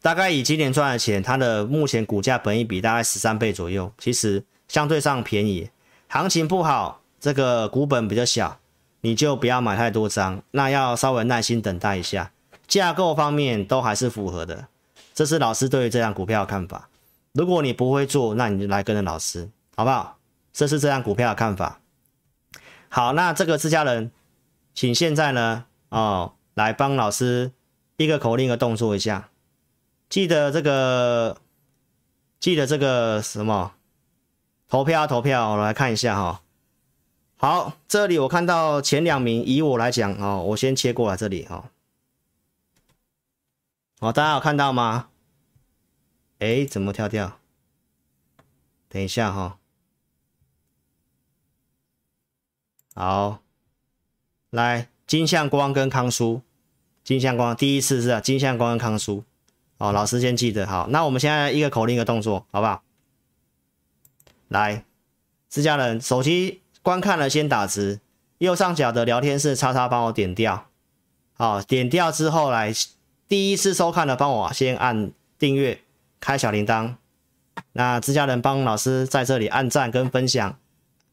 [0.00, 5.70] 大概以今年赚的钱，它的目前股价本益比大概十三倍左右，其实相对上便宜。
[6.08, 8.58] 行情不好，这个股本比较小。
[9.04, 12.30] 你就不要买太多张，那要稍微耐心等待一下，
[12.72, 14.66] 架构方面都还是符合的，
[15.12, 16.88] 这是老师对于这张股票的看法。
[17.32, 20.16] 如果你不会做，那你就来跟着老师，好不好？
[20.54, 21.80] 这是这张股票的看法。
[22.88, 24.10] 好，那这个自家人，
[24.74, 27.52] 请现在呢，哦，来帮老师
[27.98, 29.28] 一个口令的动作一下，
[30.08, 31.36] 记得这个，
[32.40, 33.72] 记得这个什么，
[34.70, 36.40] 投票投票，我来看一下哈、哦。
[37.36, 41.64] 好，这里我看到前两名，以我来讲哦，我先切过来这里哈。
[44.02, 45.10] 哦，大家有看到吗？
[46.40, 47.38] 哎，怎么跳跳？
[48.88, 49.58] 等一下哈。
[52.96, 53.38] 好，
[54.50, 56.42] 来金相光跟康叔，
[57.04, 59.22] 金相光第一次是啊，金相光跟康叔。
[59.78, 62.82] 哦，老师先记得好，那我们现在一个口令一个动作，好不好？
[64.48, 64.84] 来，
[65.48, 66.60] 自家人手机。
[66.82, 68.00] 观看了先打字，
[68.38, 70.66] 右上角的聊天室叉叉帮我点掉，
[71.34, 72.72] 好，点掉之后来
[73.32, 75.80] 第一次收看的帮我先按订阅，
[76.20, 76.96] 开小铃铛。
[77.72, 80.58] 那自家人帮老师在这里按赞跟分享，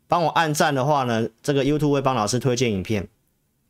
[0.05, 3.07] 帮我按赞的话呢，这个 YouTube 会帮老师推荐影片，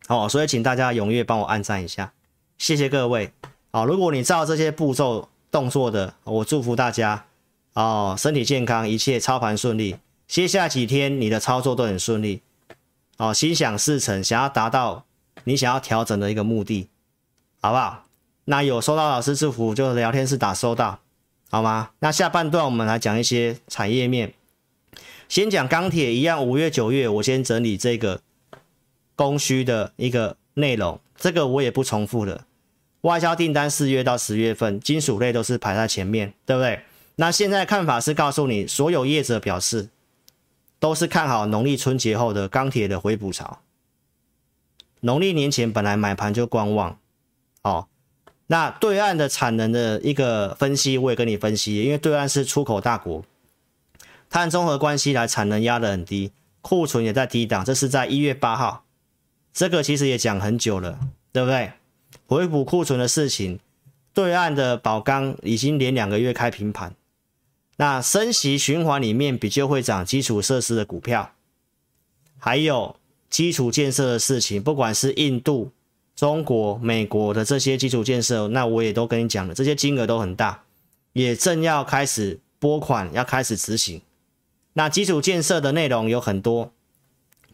[0.07, 2.11] 好，所以请大家踊跃帮我按赞一下，
[2.57, 3.31] 谢谢各位。
[3.71, 7.25] 好，如果你照这些步骤动作的，我祝福大家
[7.73, 9.97] 哦，身体健康，一切操盘顺利。
[10.27, 12.41] 接下来几天你的操作都很顺利，
[13.17, 15.05] 哦，心想事成，想要达到
[15.43, 16.89] 你想要调整的一个目的，
[17.61, 18.05] 好不好？
[18.49, 21.01] 那有收到老师祝福，就聊天室打收到，
[21.51, 21.91] 好吗？
[21.99, 24.33] 那下半段我们来讲一些产业面，
[25.27, 28.21] 先讲钢铁一样，五月九月我先整理这个
[29.15, 32.47] 供需的一个内容，这个我也不重复了。
[33.01, 36.79] 外销订单四月到十月份，金属类都是排在前面，对不对？
[37.17, 39.89] 那现在看法是告诉你，所有业者表示
[40.79, 43.59] 都是看好农历春节后的钢铁的回补潮。
[45.01, 46.97] 农历年前本来买盘就观望，
[47.61, 47.87] 哦，
[48.51, 53.23] 那对岸的产能的一个分析我也跟你分析，因为对岸是出口大国，
[54.27, 56.31] 碳中和关系来产能压得很低，
[56.61, 58.83] 库存也在低档，这是在一月八号，
[59.53, 60.97] 这个其实也讲很久了，
[61.31, 61.73] 对不对？
[62.25, 63.59] 回补库存的事情，
[64.15, 66.95] 对岸的宝钢已经连两个月开平盘。
[67.77, 71.33] 那升息循环里面比较会涨基础设施的股票，
[72.39, 72.95] 还有
[73.29, 75.71] 基础建设的事情，不管是印度、
[76.19, 80.65] 中国、美国的这些基础建设，那我也都跟你讲了，这些金额都很大，
[81.13, 84.01] 也正要开始拨款，要开始执行。
[84.73, 86.73] 那基础建设的内容有很多，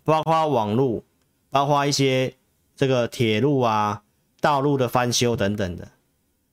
[0.03, 1.03] 包括网络，
[1.51, 2.33] 包括一些
[2.75, 4.01] 这个铁路啊。
[4.41, 5.87] 道路的翻修等等的，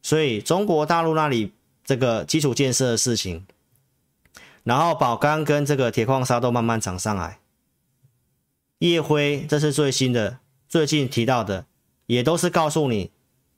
[0.00, 1.52] 所以中国大陆那里
[1.84, 3.44] 这个基础建设的事情，
[4.64, 7.38] 然后宝钢跟这个铁矿砂都慢慢涨上来，
[8.78, 11.66] 叶辉这是最新的，最近提到的，
[12.12, 13.10] 也都是告诉你，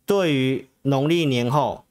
[0.06, 1.84] 对于农历年后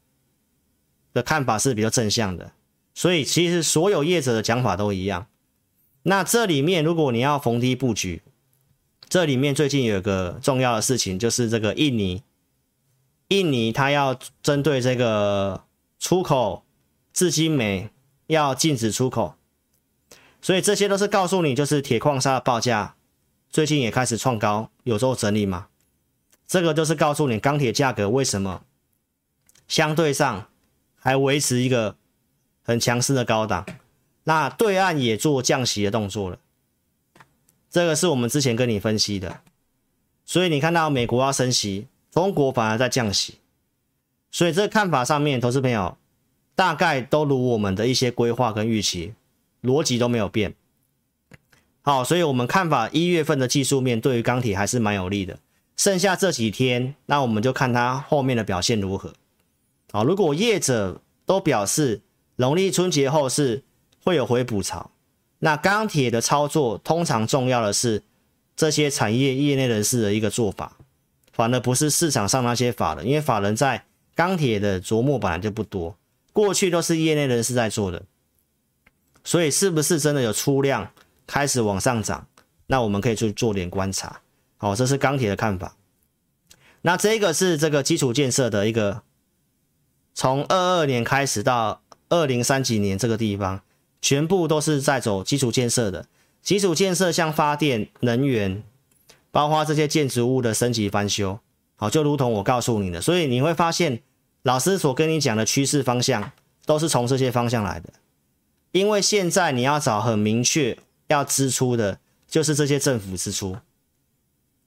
[1.13, 2.53] 的看法是比较正向的，
[2.93, 5.27] 所以其实所有业者的讲法都一样。
[6.03, 8.21] 那这里面如果你要逢低布局，
[9.09, 12.23] 这里面最近有一个重要的事情，就是这个印尼。
[13.27, 15.65] 印尼它要针对这个
[15.99, 16.63] 出口
[17.11, 17.89] 至今煤
[18.27, 19.35] 要禁止出口，
[20.41, 22.95] 所以这些都是告诉你，就是铁矿砂的报价
[23.49, 25.67] 最近也开始创高，有时候整理嘛。
[26.53, 28.63] 这个就是告诉你钢铁价格为什么
[29.67, 30.47] 相对上
[30.93, 31.95] 还维持一个
[32.61, 33.65] 很强势的高档。
[34.25, 36.37] 那对岸也做降息的动作了，
[37.71, 39.39] 这个是我们之前跟你分析的，
[40.25, 41.87] 所以你看到美国要升息。
[42.11, 43.39] 中国反而在降息，
[44.29, 45.97] 所以这个看法上面，投资朋友
[46.53, 49.15] 大概都如我们的一些规划跟预期，
[49.63, 50.53] 逻辑都没有变。
[51.81, 55.39] 好，所以我们看法一月份的技术面对于钢铁还是蛮有利的。
[55.75, 59.13] 剩下这几天，那我们就看它后面的表现如何。
[59.91, 62.01] 好，如果业者都表示
[62.37, 63.63] 农历春节后是
[64.03, 64.91] 会有回补潮，
[65.39, 68.03] 那钢铁的操作通常重要的是
[68.55, 70.77] 这些产业业内人士的一个做法。
[71.31, 75.97] 反而不是市场上那些法人，因为法人在钢铁的琢磨本来就不多，
[76.31, 78.03] 过去都是业内人士在做的，
[79.23, 80.91] 所以是不是真的有出量
[81.25, 82.27] 开始往上涨？
[82.67, 84.21] 那我们可以去做点观察。
[84.63, 85.75] 哦，这是钢铁的看法。
[86.81, 89.03] 那这个是这个基础建设的一个，
[90.13, 93.61] 从二二年开始到二零三几年这个地方，
[94.01, 96.07] 全部都是在走基础建设的。
[96.41, 98.63] 基础建设像发电、能源。
[99.33, 101.39] 包括这些建筑物的升级翻修，
[101.75, 104.03] 好，就如同我告诉你的，所以你会发现
[104.43, 106.31] 老师所跟你讲的趋势方向
[106.67, 107.89] 都是从这些方向来的。
[108.73, 111.97] 因为现在你要找很明确要支出的，
[112.27, 113.57] 就是这些政府支出，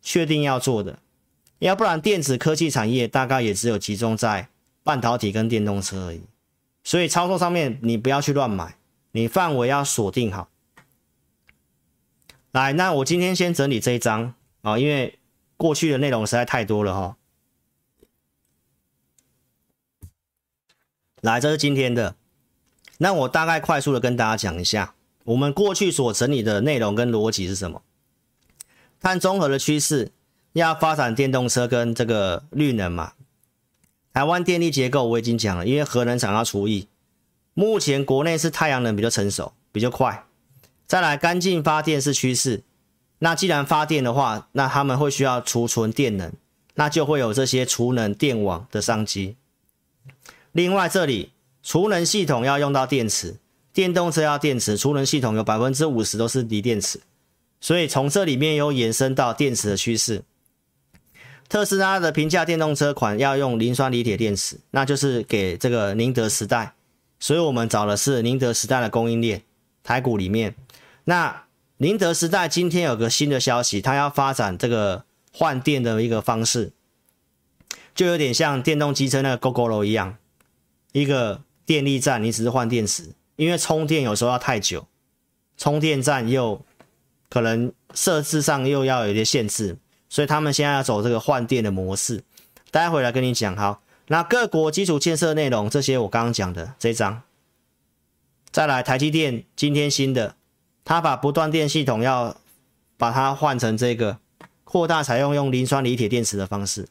[0.06, 1.00] 确定要做的，
[1.58, 4.48] 要不然电子科技产业大概也只有集中在
[4.84, 6.22] 半导体跟电动车而已。
[6.84, 8.76] 所以操作上面你不要去乱买，
[9.10, 10.48] 你范围要锁定好。
[12.52, 14.32] 来，那我今天先整理这一张。
[14.62, 15.18] 啊，因为
[15.56, 17.16] 过去的内容实在太多了哈。
[21.20, 22.14] 来，这是今天的，
[22.98, 24.94] 那我大概快速的跟大家讲一下，
[25.24, 27.82] 我们过去所整理的内容跟逻辑是什么？
[29.00, 30.10] 碳中和的趋势
[30.52, 33.12] 要发展电动车跟这个绿能嘛。
[34.12, 36.88] 台湾电力结构我已经讲了，因为核能厂要除役，
[37.52, 40.24] 目前国内是太阳能比较成熟，比较快。
[40.86, 42.62] 再来，干净发电是趋势。
[43.18, 46.32] 那既然发电的话，那他们会需要储存电能，
[46.74, 49.36] 那就会有这些储能电网的商机。
[50.52, 51.32] 另外，这里
[51.62, 53.36] 储能系统要用到电池，
[53.72, 57.00] 电动车要电池，储能系统有百分之五十都是锂电池，
[57.60, 60.22] 所以从这里面又延伸到电池的趋势。
[61.48, 66.74] 特斯拉的平价电动车款要用磷酸锂铁电池，那就是给这个宁德时代，
[67.18, 69.42] 所以我们找的是宁德时代的供应链，
[69.82, 70.54] 台股里面
[71.04, 71.42] 那。
[71.78, 76.72] 宁德时代今天有个新的消息，它要发展这个换电的一个方式，
[77.94, 80.16] 就有点像电动机车那个 g o g o 一样，
[80.92, 84.88] 一个电力站，你只是换电池，因为充电有时候要太久，
[85.58, 86.64] 充电站又
[87.28, 89.76] 可能设置上又要有一些限制，
[90.08, 92.22] 所以他们现在要走这个换电的模式。
[92.70, 97.22] 待会来跟你讲，好，那各国基础建设内容这些我刚刚讲的这一张，
[98.50, 100.34] 再来台积电今天新的，
[100.84, 102.36] 它把不断电系统要
[102.96, 104.18] 把它换成这个
[104.64, 106.86] 扩大采用用磷酸锂铁电池的方式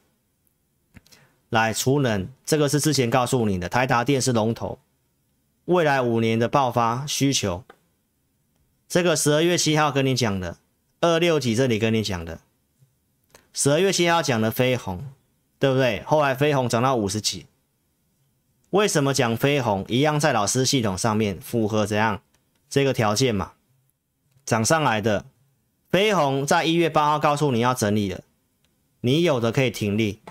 [1.49, 4.79] 来储能，这个是之前告诉你的，台达电是龙头，
[5.65, 7.63] 未来五年的爆发需求，
[8.95, 10.55] 这个十二月七号跟你讲的，
[11.01, 12.39] 二六几这里跟你讲的，
[13.51, 15.05] 十二月七号讲的飞鸿。
[15.59, 16.01] 对不对？
[16.03, 17.45] 后来飞鸿涨到五十几，
[18.69, 19.83] 为什么讲飞鸿？
[19.89, 22.21] 一样在老师系统上面符合怎样
[22.69, 23.51] 这个条件嘛？
[24.45, 25.25] 涨上来的
[25.89, 28.21] 飞鸿在一月八号告诉你要整理了，
[29.01, 30.21] 你有的可以停利。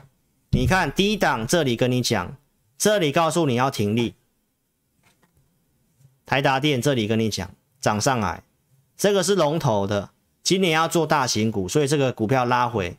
[0.53, 2.35] 你看低档这里跟你讲，
[2.79, 4.15] 这里告诉你要停利。
[6.25, 8.43] 台达电这里跟你讲涨上来，
[8.97, 10.11] 这个是龙头的，
[10.42, 12.97] 今年要做大型股，所以这个股票拉回。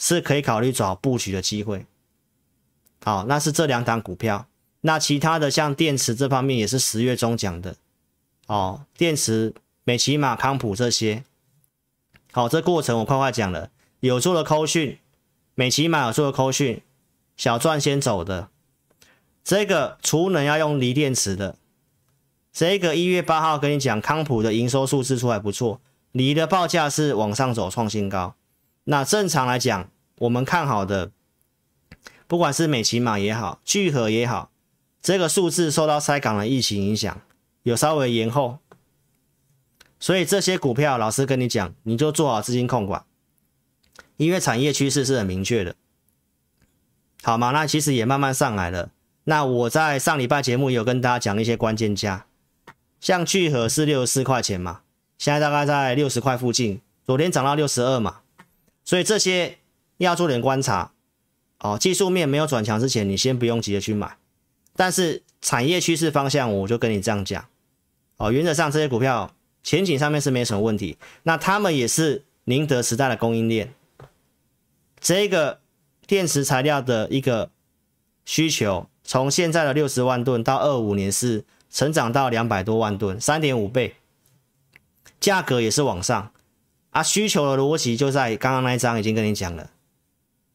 [0.00, 1.84] 是可以考虑找布局的机会，
[3.02, 4.46] 好，那是这两档股票。
[4.82, 7.74] 那其他的像电池这方面也是十月中讲的，
[8.46, 11.24] 哦，电池、美琪玛、康普这些，
[12.30, 13.70] 好，这过程我快快讲了。
[13.98, 15.00] 有做的扣讯，
[15.56, 16.80] 美琪玛有做的扣讯，
[17.36, 18.50] 小赚先走的。
[19.42, 21.56] 这个储能要用锂电池的，
[22.58, 25.80] 这个一月八号跟你讲，康普的营收数字出来不错，
[26.10, 28.34] 锂的报价是往上走创新高。
[28.82, 29.88] 那正常来讲，
[30.18, 31.12] 我们看好的，
[32.26, 34.50] 不管是美骑马也好，聚合也好，
[35.00, 37.20] 这个数字受到塞港的疫情影响，
[37.62, 38.58] 有稍微延后，
[40.00, 43.04] 所以这些股票，老师跟你讲，你就做好资金控管，
[44.16, 45.76] 因为产业趋势是很明确的，
[47.22, 47.52] 好吗？
[47.52, 48.90] 那其实也慢慢上来了。
[49.22, 52.26] 那我在上礼拜节目有跟大家讲一些关键价，
[53.00, 54.80] 像聚合是六十四块钱嘛，
[55.18, 58.20] 现在大概在六十块附近，昨天涨到六十二嘛。
[58.84, 59.58] 所以这些
[59.98, 60.92] 要做点观察
[61.60, 64.16] 哦，技术面没有转强之前，你先不用急着去买。
[64.74, 67.44] 但是产业趋势方向，我就跟你这样讲
[68.16, 70.96] 哦，原则上这些股票前景上面是没什么问题。
[71.24, 73.74] 那他们也是宁德时代的供应链，
[75.00, 75.60] 这个
[76.06, 77.50] 电池材料的一个
[78.24, 83.96] 需求，从现在的六十万吨到二五年是成长到两百多万吨，三点五倍，
[85.20, 86.32] 价格也是往上。
[86.90, 89.70] 啊，需求的逻辑就在刚刚那一章已经跟你讲了。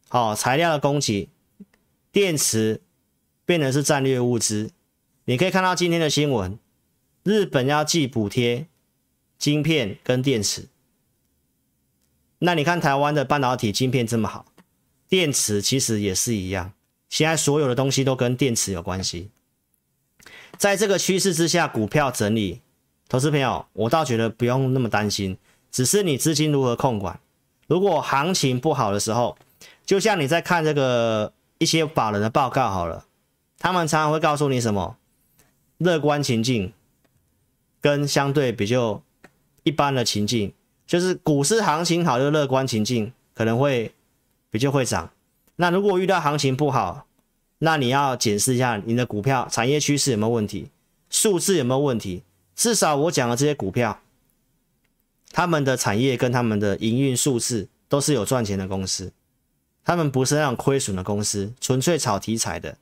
[0.09, 1.29] 好，材料的供给，
[2.11, 2.81] 电池
[3.45, 4.71] 变成是战略物资。
[5.25, 6.57] 你可以看到今天的新闻，
[7.23, 8.65] 日本要寄补贴
[9.37, 10.67] 晶片跟电池。
[12.39, 14.45] 那你看台湾的半导体晶片这么好，
[15.07, 16.73] 电池其实也是一样。
[17.09, 19.29] 现在所有的东西都跟电池有关系。
[20.63, 22.61] 在这个趋势之下，股票整理，
[23.09, 25.37] 投资朋友，我倒觉得不用那么担心。
[25.69, 27.19] 只是你资金如何控管？
[27.67, 29.37] 如果行情不好的时候，
[29.85, 33.03] 就像你在看这个一些法人的报告好了，
[33.59, 34.95] 他们常常会告诉你什么
[35.79, 36.71] 乐观情境
[37.81, 39.03] 跟相对比较
[39.63, 40.53] 一般的情境，
[40.87, 43.93] 就是股市行情好就乐观情境可能会
[44.49, 45.11] 比较会涨。
[45.57, 47.05] 那如果遇到行情不好，
[47.65, 50.67] 那你要检视一下你的股票产业趋势有没有问题，
[51.09, 52.23] 数字有没有问题。
[52.53, 54.01] 至少我讲的这些股票。
[55.31, 59.11] 他们的产业跟他们的营运数字都是有赚钱的公司，
[59.83, 62.77] 他们不是那种亏损的公司，纯粹炒题材的。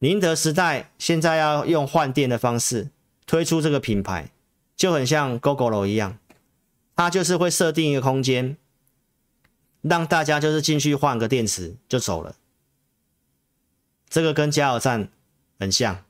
[0.00, 2.88] 宁德时代现在要用换电的方式
[3.24, 4.30] 推出这个品牌，
[4.74, 6.18] 就很像 Gogoro 一样，
[6.96, 8.56] 它就是会设定一个空间，
[9.82, 12.34] 让大家就是进去换个电池就走了。
[14.08, 15.08] 这个跟加油站
[15.58, 16.02] 很像。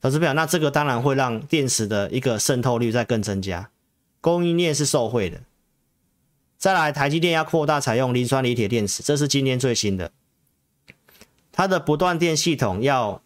[0.00, 3.70] 投资票，那这个当然会让电池的一个渗透率再更增加，
[4.22, 5.42] 供应链是受惠的。
[6.56, 10.10] 再来，台积电要扩大采用磷酸锂铁电池，这是今天最新的。
[11.52, 13.22] 它的不断电系统要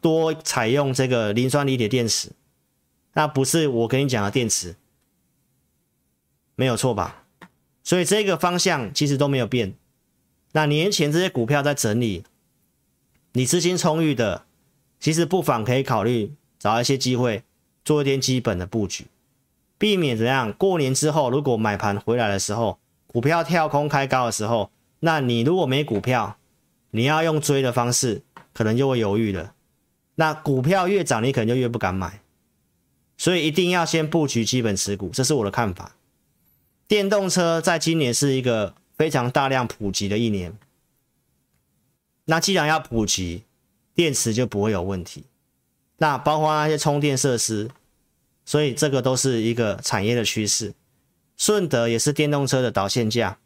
[0.00, 2.30] 多采用这个磷酸锂铁电池，
[3.12, 4.76] 那不是我跟你讲的电池，
[6.54, 7.24] 没有错吧？
[7.84, 9.74] 所以这个方向其实都没有变。
[10.52, 12.24] 那年前这些股票在整理，
[13.36, 14.44] 你资金充裕的。
[14.98, 17.42] 其实不妨可以考虑找一些机会
[17.84, 19.08] 做一点基本的布局，
[19.76, 20.50] 避免怎样？
[20.54, 24.70] 过年之后如果买盘回来的时候，股票跳空开高的时候，
[25.00, 26.38] 那你如果没股票，
[26.92, 28.22] 你要用追的方式，
[28.54, 29.52] 可能就会犹豫了。
[30.14, 32.22] 那股票越涨，你可能就越不敢买。
[33.18, 35.94] 所以一定要先布局基本持股，这是我的看法。
[36.88, 40.56] 电动车在今年是一个非常大量普及的一年。
[42.26, 43.44] 那既然要普及，
[43.94, 45.24] 电池就不会有问题，
[45.96, 47.70] 那包括那些充电设施，
[48.44, 50.74] 所以这个都是一个产业的趋势。
[51.36, 53.38] 顺德也是电动车的导线架，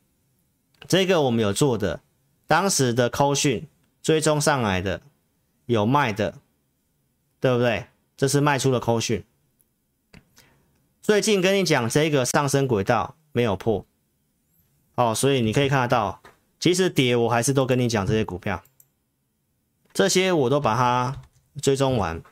[0.89, 2.01] 这个我们有做的，
[2.47, 3.67] 当时的扣讯
[4.03, 5.01] 追踪上来的
[5.67, 6.37] 有卖的，
[7.39, 7.87] 对不对？
[8.17, 9.25] 这是卖出的扣讯。
[11.03, 13.85] 最近跟你讲这个上升轨道没有破，
[14.95, 16.23] 哦，所以你可以看得到，
[16.59, 18.63] 即使跌我还是都跟你讲这些股票，
[19.93, 21.23] 这些我都把它
[21.61, 22.23] 追踪完。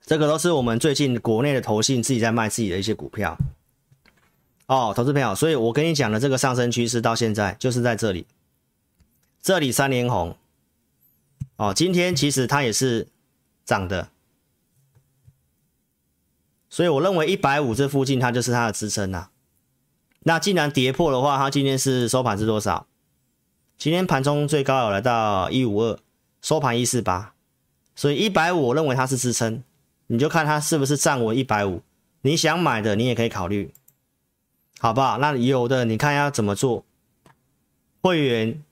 [0.00, 3.36] 这个都是我们最近国内的投信自己在卖自己的一些股票，
[4.64, 8.26] 哦，投资朋友，所以我跟你讲的这个上升趋势到现在就是在这里，
[9.42, 10.34] 这里三连红，
[11.56, 13.08] 哦，今天其实它也是
[13.66, 14.08] 涨的，
[16.70, 19.28] 所以我认为一百五这附近它就是它的支撑呐、
[20.20, 22.86] 那既然跌破的话，它今天是收盘是多少？
[23.76, 25.98] 今天盘中最高有来到一五二，
[26.42, 27.34] 收盘一四八，
[27.94, 29.62] 所以一百五我认为它是支撑。
[30.08, 31.82] 你就看它是不是站稳一百五，
[32.22, 33.72] 你想买的你也可以考虑，
[34.78, 35.18] 好不好？
[35.18, 36.84] 那有的你看要怎么做，
[38.00, 38.62] 会员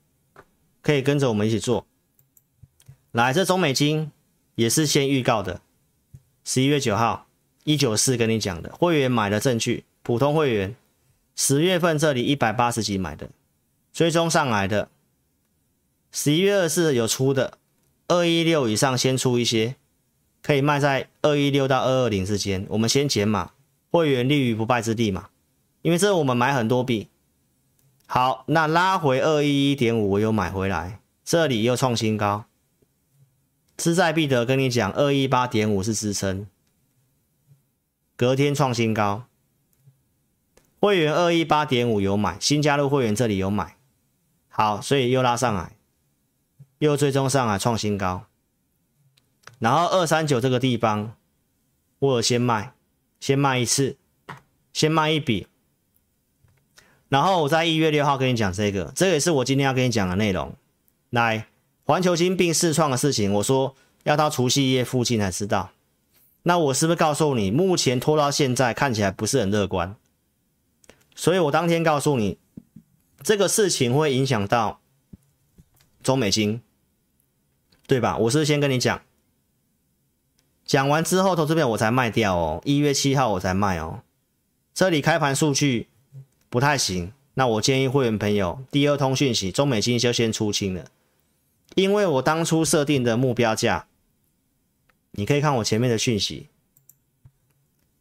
[0.81, 1.85] 可以跟着我们一起做。
[3.11, 4.11] 来，这中美金
[4.55, 5.61] 也是先预告的，
[6.43, 7.27] 十一月九号
[7.63, 10.75] 一九四跟你讲的，会员买的证据，普通会员
[11.37, 13.29] 十月份这里一百八十几买的，
[13.93, 14.89] 追踪上来的，
[16.11, 17.59] 十一月二十四有出的，
[18.09, 19.75] 二一六以上先出一些。
[20.41, 23.51] 可以卖在二一六到二二零之间，我们先减码，
[23.91, 25.29] 会员立于不败之地嘛。
[25.81, 27.09] 因为这我们买很多笔，
[28.05, 32.45] 好，那拉回二一一点五，我又买回来，这里又创新高，
[33.75, 34.45] 志在必得。
[34.45, 36.47] 跟你讲，二一八点五是支撑，
[38.15, 39.26] 隔天创新高，
[40.79, 43.75] 会员二一八点五有买，新加入会员这里有买，
[44.49, 45.75] 好，所以又拉上来，
[46.79, 48.25] 又追踪上来创新高。
[49.59, 51.15] 然后二三九这个地方，
[51.97, 52.73] 我先卖，
[53.19, 53.97] 先卖一次，
[54.71, 55.47] 先卖一笔。
[57.09, 60.53] 然后我在一月六号跟你讲这个，这个也是我今天要跟你讲的内容。
[61.09, 61.47] 来，
[61.85, 65.71] 环球金并试创的事情，我说要到除夕夜附近才知道。
[66.43, 69.95] 那我是不是告诉你，目前拖到现在看起来不是很乐观？
[71.17, 72.37] 所以我当天告诉你，
[73.23, 74.79] 这个事情会影响到
[76.03, 76.61] 中美金，
[77.87, 78.15] 对吧？
[78.17, 79.01] 我是先跟你讲。
[80.63, 82.61] 讲完之后，投资票我才卖掉哦。
[82.65, 84.03] 一月七号我才卖哦。
[84.75, 85.87] 这里开盘数据
[86.49, 90.91] 不太行，那我建议会员朋友第二通讯息，中美金就先出清了，
[91.73, 93.87] 因为我当初设定的目标价，
[95.11, 96.49] 你可以看我前面的讯息，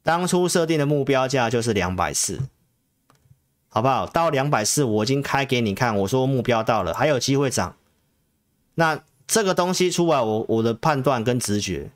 [0.02, 2.42] 当初设定的目标价就是两百四，
[3.76, 4.06] 好不好？
[4.06, 7.76] 到两百四我已经开给你看，我说目标到了，还有机会涨。
[8.76, 11.90] 那这个东西出来我，我的判断跟直觉。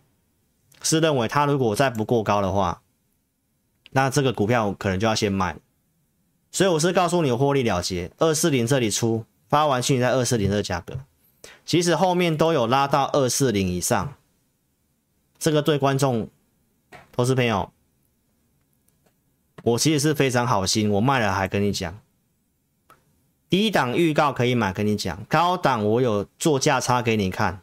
[0.83, 2.83] 是认为它如果再不过高的话，
[3.93, 5.57] 那这个股票可能就要先卖。
[6.53, 10.99] 所以我是告诉你获利了结，二四零这里出发完讯在二四零这个价格，
[11.65, 14.13] 其实后面都有拉到二四零以上。
[15.39, 16.29] 这个对观众、
[17.11, 17.73] 投资朋友，
[19.63, 21.99] 我其实是非常好心，我卖了还跟你讲，
[23.49, 27.61] 低档预告可以买，跟你讲，高档我有做价差给你看。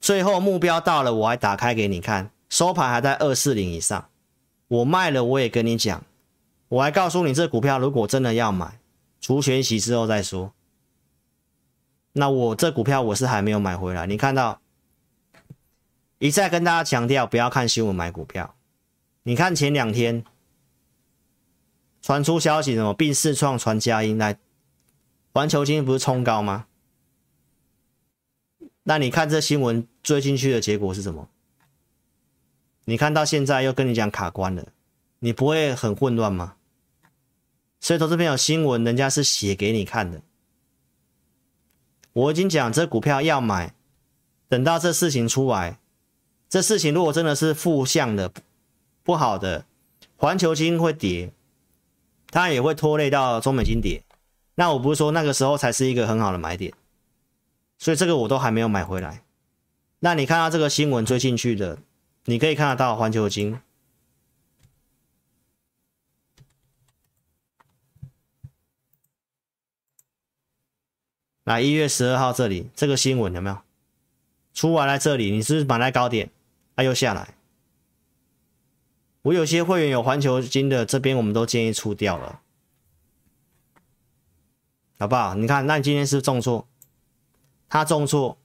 [0.00, 4.08] 最后目标到了，我还打开给你看，收盘还在二四零以上。
[4.68, 6.04] 我卖了，我也跟你讲，
[6.68, 8.78] 我还告诉你，这股票如果真的要买，
[9.20, 10.52] 除权息之后再说。
[12.12, 14.06] 那我这股票我是还没有买回来。
[14.06, 14.60] 你看到
[16.18, 18.54] 一再跟大家强调，不要看新闻买股票。
[19.24, 20.24] 你看前两天
[22.00, 24.38] 传出消息，什么并世创传佳音来，
[25.32, 26.66] 环球金不是冲高吗？
[28.84, 31.28] 那你看这新闻追进去的结果是什么？
[32.84, 34.68] 你看到现在又跟你讲卡关了，
[35.18, 36.54] 你不会很混乱吗？
[37.80, 40.22] 所以投资朋友，新闻人家是写给你看的。
[42.14, 43.74] 我已经讲这股票要买，
[44.48, 45.78] 等到这事情出来，
[46.48, 48.32] 这事情如果真的是负向的、
[49.02, 49.66] 不好的，
[50.16, 51.32] 环球金会跌，
[52.30, 54.02] 它也会拖累到中美金跌。
[54.54, 56.72] 那我不是说那个时候才是一个很好的买点。
[57.78, 59.22] 所以这个我都还没有买回来。
[60.00, 61.78] 那你看到这个新闻追进去的，
[62.24, 63.60] 你可以看得到环球金。
[71.44, 73.58] 来，一月十二号这里这个新闻有没有？
[74.52, 76.28] 出完来这里，你是不是买在高点，
[76.74, 77.37] 它、啊、又下来。
[79.22, 82.40] 我有些会员有环球金的，这边我们都建议出掉了，
[84.98, 85.34] 好不好？
[85.34, 86.66] 你看，那你今天是不是重挫？
[87.68, 88.38] 他重挫，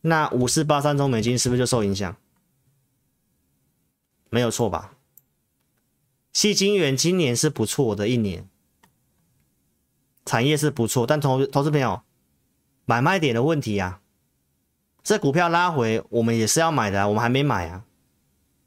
[0.00, 2.16] 那五四八三中美金是不是就受影响？
[4.30, 4.96] 没有错吧？
[6.32, 8.48] 细金元今年是不错的一年，
[10.24, 12.02] 产业是不错，但投投资朋友
[12.84, 14.00] 买卖点的问题啊，
[15.02, 17.84] 这股票拉回我们也是要买的，我们还没买啊，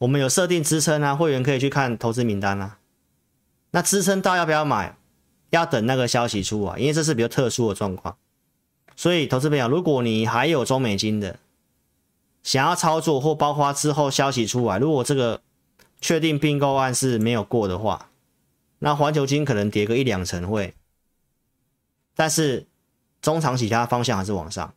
[0.04, 2.78] 我们有设定支撑啊，会员可以去看投资名单啊，
[3.72, 4.98] 那支撑到要不要买？
[5.50, 8.18] 要等那个消息出啊，因为这是比较特殊的状况，
[8.96, 11.40] 所以投资朋友，如果你还有中美金的，
[12.42, 15.42] 想要操作或包括之后消息出来，如果这个
[16.02, 18.10] 确定并购案是没有过的话，
[18.80, 20.74] 那环球金可能跌个一两成会，
[22.14, 22.66] 但是
[23.22, 24.74] 中长期它方向还是往上，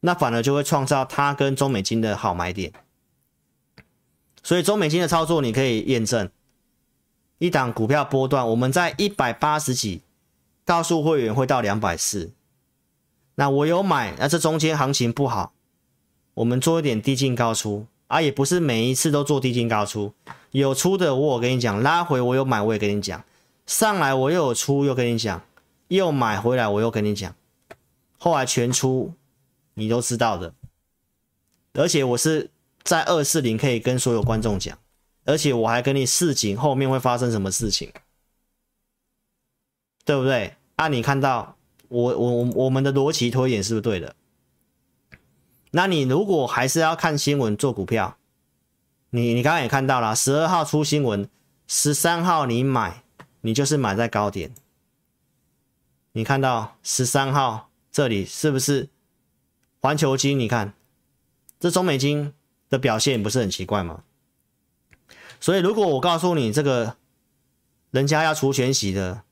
[0.00, 2.72] 那反而就会创造它跟中美金的好买点，
[4.42, 6.30] 所以中美金的操作你可以验证。
[7.38, 10.02] 一档股票波段，我们在一百八十几，
[10.64, 12.32] 告诉会员会到两百四，
[13.34, 15.52] 那我有买，那这中间行情不好，
[16.34, 17.86] 我们做一点低进高出。
[18.08, 20.12] 啊，也不是每一次都做低进高出，
[20.50, 23.24] 有出的我跟你讲，拉回我有买我也跟你讲，
[23.64, 25.42] 上来我又有出又跟你讲，
[25.88, 27.34] 又买回来我又跟你讲，
[28.18, 29.14] 后来全出
[29.72, 30.52] 你都知道的，
[31.72, 32.50] 而且我是
[32.82, 34.76] 在二四零可以跟所有观众讲。
[35.24, 37.92] 而且我还跟你示警，后面会发生什么事情，
[40.04, 40.56] 对不对？
[40.74, 41.56] 啊，你看到
[41.88, 44.16] 我我我们的逻辑推演是不是对的？
[45.70, 48.18] 那你如果还是要看新闻做股票，
[49.10, 51.28] 你你刚刚也看到了，十二号出新闻，
[51.68, 53.04] 十三号你买，
[53.42, 54.52] 你就是买在高点。
[56.14, 58.88] 你看到十三号这里是不是
[59.80, 60.36] 环球金？
[60.36, 60.74] 你看
[61.60, 62.34] 这中美金
[62.72, 64.02] 的表现不是很奇怪吗？
[65.38, 66.96] 所以，如果我告诉你这个
[67.90, 69.24] 人家要除权息的，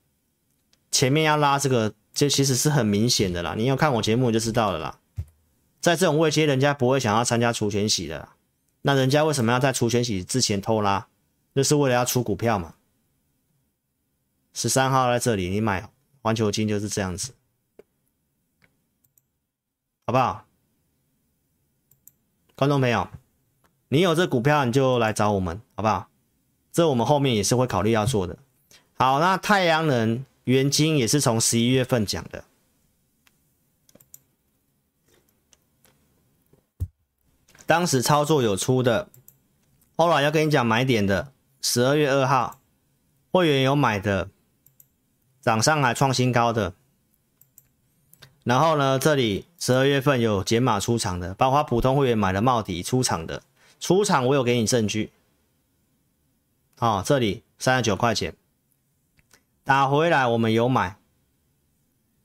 [0.91, 3.55] 前面要拉这个，这其实是很明显的啦。
[3.57, 4.99] 你要看我节目就知道了啦。
[5.81, 8.29] 在这种位阶，人家不会想要参加除权息的。
[8.83, 11.09] 那人家为什么要在除权息之前偷拉？
[11.55, 12.75] 就是为了要出股票嘛。
[14.53, 15.89] 十三号在这里，你买
[16.21, 17.33] 环球金就是这样子，
[20.07, 20.45] 好不好？
[22.55, 23.09] 观众朋友。
[23.93, 26.09] 你有这股票，你就来找我们，好不好？
[26.71, 28.39] 这我们后面也是会考虑要做的。
[28.97, 32.45] 好，那太阳能元晶也是从十一月份讲的，
[37.67, 39.09] 当时操作有出的，
[39.97, 42.61] 后来要跟你讲买点的，十二月二号
[43.33, 44.31] 会员有买的，
[45.41, 46.75] 涨上来创新高的。
[48.45, 53.43] 然后呢，这里十二月份有减码出场的，包括普通会员买的茂迪出场的。
[53.81, 55.11] 出场我有给你证据，
[56.77, 58.35] 好、哦，这里三十九块钱。
[59.65, 60.97] 打回来，我们有买，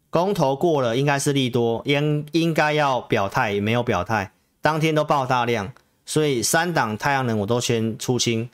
[0.10, 5.74] 公投过了，应该是利多，应应该要表态，也没有表态，当天都爆大量，
[6.06, 8.50] 所以三档太阳能我都先出清，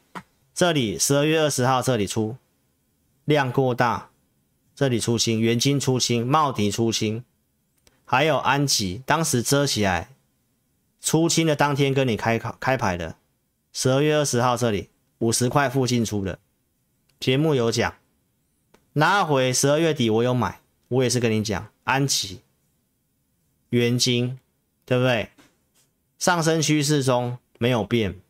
[0.53, 2.35] 这里十二月二十号这里出
[3.25, 4.09] 量过大，
[4.75, 7.23] 这里出清，元晶出清，茂迪出清，
[8.05, 10.09] 还有安吉，当时遮起来。
[11.01, 13.17] 出清的当天跟你开考开牌的，
[13.73, 16.37] 十二月二十号这里五十块附近出的，
[17.19, 17.95] 节目有讲，
[18.93, 22.41] 拿回十二月底我有买，我也是跟你讲安琪、
[23.69, 24.37] 元晶，
[24.85, 25.31] 对不对？
[26.19, 28.21] 上升趋势中没有变，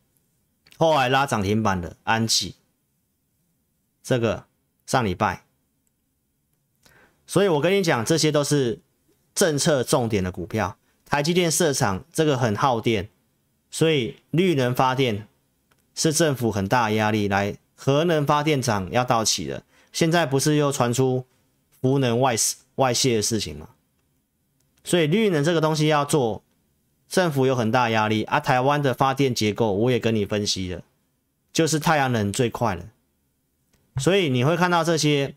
[0.78, 2.56] 后来拉涨停板的安琪，
[4.02, 4.46] 这个
[4.86, 5.44] 上礼拜，
[7.28, 8.80] 所以我跟你讲，这些都是
[9.36, 10.78] 政策重点的股票。
[11.12, 13.10] 台积电设厂这个很耗电，
[13.70, 15.28] 所以绿能发电
[15.94, 17.28] 是政府很大压力。
[17.28, 21.26] 来，核能发电厂要到期了，现在不是又传出
[21.82, 22.34] 福能外
[22.76, 23.68] 外泄的事情吗？
[24.86, 26.42] 所以绿能这个东西要做，
[27.10, 28.40] 政府有很大压力啊。
[28.40, 30.82] 台湾的发电结构我也跟你分析了，
[31.52, 32.86] 就是太阳能最快了。
[33.98, 35.36] 所以你会看到这些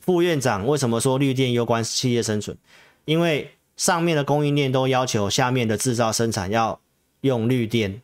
[0.00, 2.58] 副院长为什么说绿电攸关企业生存，
[3.06, 3.54] 因为。
[3.80, 6.82] 上面的供应链都要求下面的制造生产要
[7.22, 8.02] 用绿电，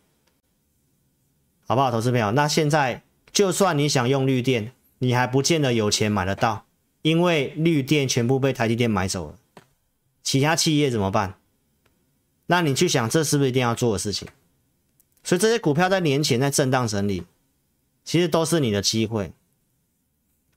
[1.67, 2.31] 好不好，投资朋友？
[2.31, 6.65] 那现在就算你想用绿电，你还不见得有钱买得到，
[7.03, 9.35] 因为绿电全部被台积电买走了，
[10.23, 11.35] 其他企业怎么办？
[12.47, 14.27] 那你去想，这是不是一定要做的事情？
[15.23, 17.25] 所以这些股票在年前在震荡整理，
[18.03, 19.31] 其实都是你的机会。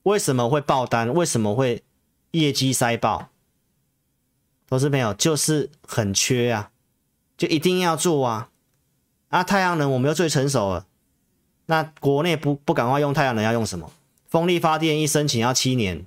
[0.03, 1.13] 为什么会爆单？
[1.13, 1.84] 为什么会
[2.32, 3.28] 业绩塞爆？
[4.70, 6.70] 投资朋友就是很缺啊，
[7.36, 8.51] 就一定要做啊！
[9.30, 10.86] 啊，太阳能我们又最成熟了，
[11.65, 13.91] 那国内不不赶快用太阳能要用什么？
[14.28, 16.05] 风力发电一申请要七年，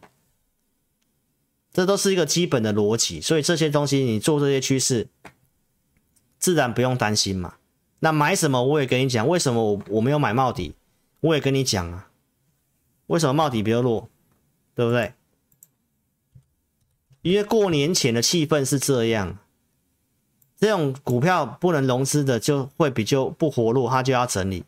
[1.72, 3.20] 这都是一个基本的逻辑。
[3.20, 5.08] 所以这些东西你做这些趋势，
[6.38, 7.54] 自然不用担心嘛。
[7.98, 10.76] 那买什么我也跟你讲，为什么我我没有买茂底，
[11.18, 12.10] 我也跟你讲啊。
[13.08, 14.08] 为什么茂底比较弱？
[14.76, 15.14] 对不对？
[17.22, 19.38] 因为过年前的气氛是这样，
[20.58, 24.64] 这种股票不能融资的就会比较不活络，它就要整理，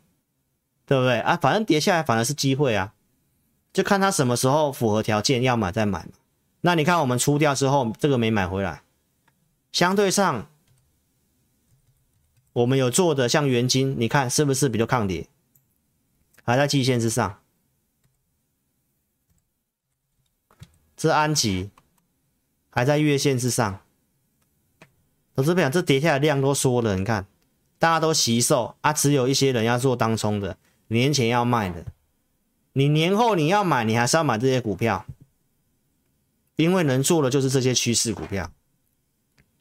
[0.86, 1.36] 对不对啊？
[1.36, 2.94] 反正跌下来反而是机会啊，
[3.72, 6.12] 就看它什么时候符合条件要买再买嘛。
[6.60, 8.82] 那你看我们出掉之后，这个没买回来，
[9.72, 10.48] 相对上
[12.52, 15.28] 我们有做的像元金，你看是不是比较抗跌？
[16.44, 17.40] 还在季线之上，
[20.96, 21.70] 这安吉。
[22.74, 23.78] 还在月线之上，
[25.36, 27.24] 老师不想这跌下来量都缩了，你看，
[27.78, 30.56] 大家都惜售啊，只有一些人要做当冲的，
[30.88, 31.86] 年前要卖的，
[32.72, 35.06] 你年后你要买，你还是要买这些股票，
[36.56, 38.50] 因为能做的就是这些趋势股票，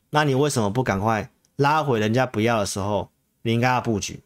[0.10, 3.12] 那你为什么不赶快拉回人家不要的时候，
[3.44, 4.22] 你应该要布局？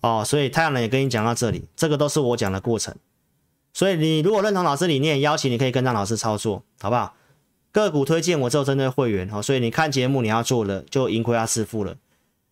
[0.00, 2.96] 哦，所以太阳能也跟你讲到这里，这个都是我讲的过程，
[3.74, 7.14] 所以你如果认同老师理念，邀请你可以跟上老师操作，好不好？
[7.74, 11.96] 个股推荐我只有针对会员，好，所以你看节目你要做了就盈亏要自负了，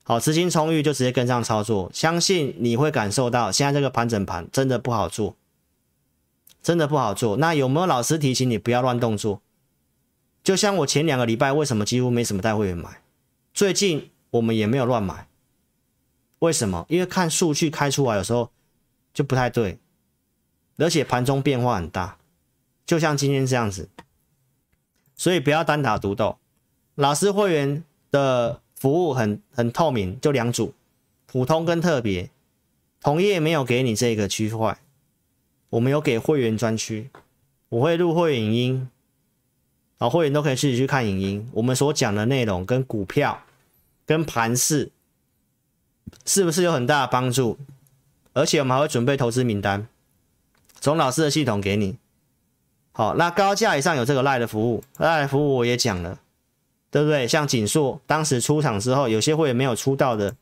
[0.03, 5.37] 好，资金充裕就直接跟上操作，相信你会感受到现在这个盘整盘真的不好做，
[6.61, 7.37] 真的不好做。
[7.37, 9.41] 那有没有老师提醒你不要乱动作？
[10.43, 13.01] 就像我前两个礼拜为什么几乎没什么带会员买，
[13.55, 15.29] 最近我们也没有乱买，
[16.41, 16.85] 为什么？
[16.89, 18.51] 因为看数据开出来有时候
[19.15, 19.79] 就不太对，
[20.79, 22.19] 而且盘中变化很大，
[22.85, 23.89] 就像今天这样子。
[25.23, 26.37] 所以不要单打独斗，
[26.97, 30.75] 老师会员的服务很很透明，就两组，
[31.27, 32.29] 普通跟特别，
[33.01, 34.77] 同业没有给你这个区块，
[35.71, 37.09] 我们有给会员专区，
[37.69, 38.91] 我会录会影音，
[39.99, 43.45] 啊，会员都可以自己去看影音，我们所讲的内容跟股票
[44.05, 44.91] 跟盘势
[46.27, 47.57] 是不是有很大的帮助？
[48.33, 49.87] 而且我们还会准备投资名单，
[50.81, 52.02] 从老师的系统给你。
[52.93, 56.19] 好，那高价以上有这个赖的服务，赖的服务我也讲了，
[56.91, 57.27] 对不对？
[57.27, 60.37] 像景硕当时出场之后，有些会员没有出到的，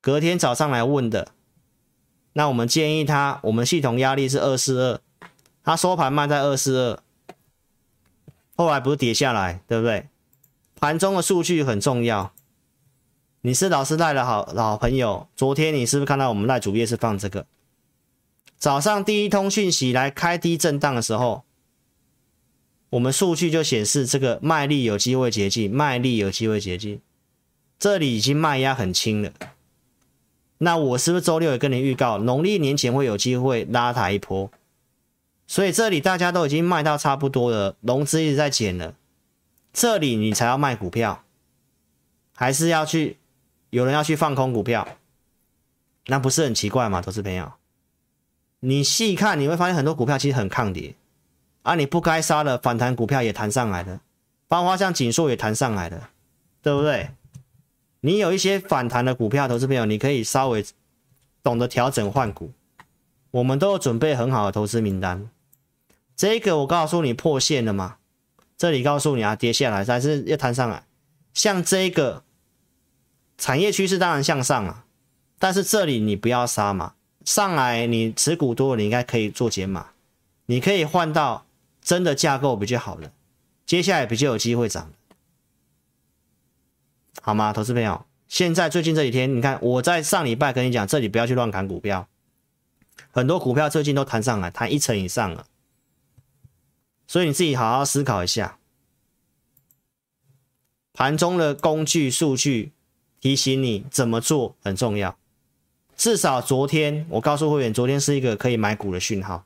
[0.00, 1.28] 隔天早上来问的，
[2.32, 5.00] 那我们建议他，我们系统压力是二四二，
[5.62, 7.02] 他收盘卖在二四二，
[8.56, 10.08] 后来不是跌下来，对不对？
[10.80, 12.32] 盘中的数据很重要，
[13.42, 17.44] 你是老师赖的好老朋友，昨天你是不是看到我们赖主页是放这个？
[18.58, 21.44] 早上第一通讯息来开低震荡的时候，
[22.90, 27.00] 我们数据就显示这个卖力有机会解禁，卖力有机会解禁，
[27.78, 29.32] 这里已经卖压很轻了。
[30.58, 34.50] 那我是不是周六也跟你预告，农历年前会有机会拉抬一波？
[35.46, 38.96] 所以这里大家都已经卖到差不多了，融资一直在减了，
[39.72, 41.22] 这里你才要卖股票，
[42.34, 43.18] 还是要去
[43.70, 44.98] 有人要去放空股票？
[46.06, 47.00] 那不是很奇怪吗？
[47.00, 47.52] 投资朋友？
[48.60, 50.94] 你细看，你会发现很多股票其实很抗跌，
[51.62, 54.00] 啊，你不该杀的反弹股票也弹上来了，
[54.48, 56.10] 包括像锦硕也弹上来了，
[56.62, 57.10] 对不对？
[58.00, 60.64] 你有一些反弹的股票，投资朋友，你可以稍微
[61.42, 62.52] 懂得调整换股，
[63.30, 65.28] 我们都有准备很好的投资名单。
[66.16, 67.98] 这个我告诉你破线了吗？
[68.56, 70.84] 这里告诉你啊，跌下来还是要弹上来，
[71.32, 72.24] 像这个
[73.36, 74.84] 产业趋势当然向上啊，
[75.38, 76.94] 但是这里你不要杀嘛。
[77.28, 79.90] 上来你持股多，你应该可以做减码，
[80.46, 81.44] 你可以换到
[81.82, 83.12] 真的架构比较好的，
[83.66, 84.90] 接下来比较有机会涨，
[87.20, 87.52] 好吗？
[87.52, 92.08] 投资朋友，现在最近这几天，你看我在上礼拜跟你讲，这里不要去乱砍股票，
[93.10, 95.46] 很多股票最近都弹上来，弹一成以上了，
[97.06, 98.58] 所以你自己好好思考一下，
[100.94, 102.72] 盘中的工具数据
[103.20, 105.18] 提醒你怎么做很重要。
[105.98, 109.44] 至少昨天，我告诉会员，昨天是一个可以买股的讯号，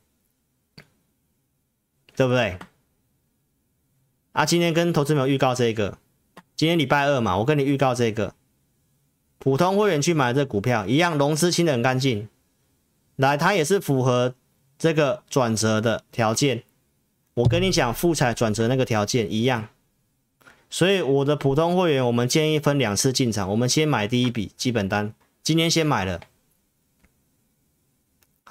[2.14, 2.59] 对不对？
[4.32, 5.96] 啊，今天跟投资朋友预告这个，
[6.55, 8.34] 今天礼拜二嘛，我跟你预告这个，
[9.38, 12.28] 普通会员去买这股票，一样融资清得很干净，
[13.16, 14.34] 来，它也是符合
[14.78, 16.64] 这个转折的条件。
[17.32, 19.68] 我跟你讲，复彩转折那个条件一样，
[20.68, 26.20] 所以我的普通会员，我们建议分两次进场，我们先买第一笔基本单，今天先买了。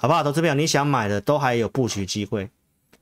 [0.02, 0.24] 好不好？
[0.24, 2.50] 投资朋友，你想买的都还有布局机会。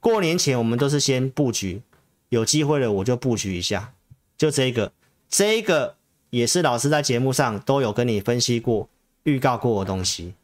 [0.01, 1.80] 过年前我们都是先布局，
[2.28, 3.94] 有机会了我就布局一下。
[4.36, 4.92] 就这个，
[5.26, 5.96] 这个
[6.28, 8.86] 也是老师在节目上都有跟你分析过、
[9.22, 10.34] 预告过的东西，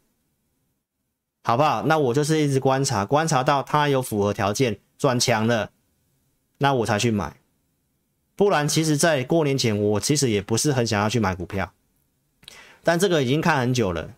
[1.44, 1.82] 好不好？
[1.82, 5.70] 那我就是一直观察，观察到它有符合条件转强了，
[6.56, 7.36] 那我才去买。
[8.34, 11.74] 不然，其实在过年前我其实也不是很想要去买股票，
[12.82, 14.14] 但这个已经看很久了。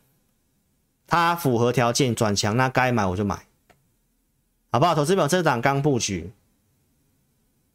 [1.09, 3.47] 它符合条件转强，那该买我就买，
[4.71, 4.95] 好不好？
[4.95, 6.31] 投资表这档刚布局，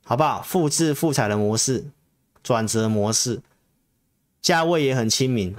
[0.05, 0.41] 好不好？
[0.43, 1.85] 复制复彩的模式，
[2.43, 3.41] 转折模式，
[4.39, 5.55] 价位也很亲民，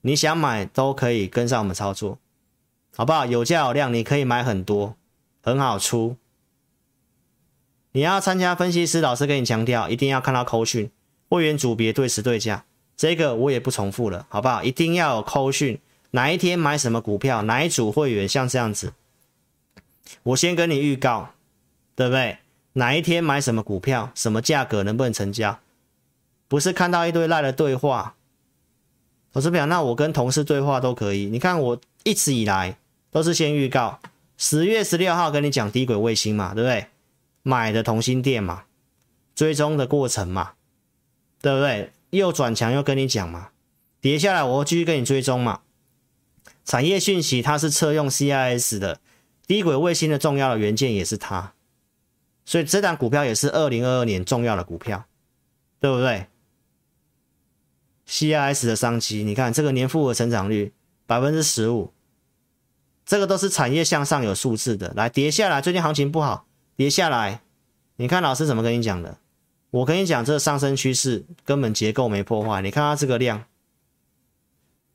[0.00, 2.18] 你想买都可以跟上我们操作，
[2.96, 3.26] 好不好？
[3.26, 4.96] 有价有量，你可以买很多，
[5.42, 6.16] 很好出。
[7.92, 10.90] 你要参加分析师老师跟你强调，一定要看到扣讯，
[11.28, 12.64] 会员组别对时对价，
[12.96, 14.62] 这个我也不重复了，好不好？
[14.62, 15.78] 一定要有扣讯，
[16.16, 18.94] 哪一天买什么股票，哪一组会员像这样子，
[20.22, 21.34] 我先跟你预告，
[21.94, 22.38] 对不对？
[22.72, 25.58] 哪一天买什么股票，什么价格能不能成交？
[26.48, 28.14] 不是看到一堆赖的对话，
[29.34, 31.26] 我是不想，那我跟同事对话都可以。
[31.26, 32.78] 你看我一直以来
[33.10, 34.00] 都是先预告，
[34.38, 36.86] 十月十六号跟你讲低轨卫星嘛，对不对？
[37.42, 38.64] 买的同心店嘛，
[39.34, 40.52] 追踪的过程嘛，
[41.42, 41.92] 对不对？
[42.08, 43.50] 又转强又跟你讲嘛，
[44.00, 45.60] 跌下来我继续跟你追踪嘛。
[46.66, 49.00] 产业讯息它是车用 CIS 的，
[49.46, 51.54] 低轨卫星的重要的元件也是它，
[52.44, 55.06] 所以这档股票也是二零二二年重要的股票，
[55.80, 56.26] 对不对
[58.08, 60.72] ？CIS 的商机，你看这个年复合成长率
[61.06, 61.92] 百分之十五，
[63.04, 64.92] 这个都是产业向上有数字的。
[64.96, 66.46] 来跌下来，最近行情不好。
[66.76, 67.42] 跌下来，
[67.96, 69.18] 你看老师怎么跟你讲的？
[69.70, 72.62] 我跟你讲，这个上升趋势根本结构没破坏。
[72.62, 73.44] 你看它这个量，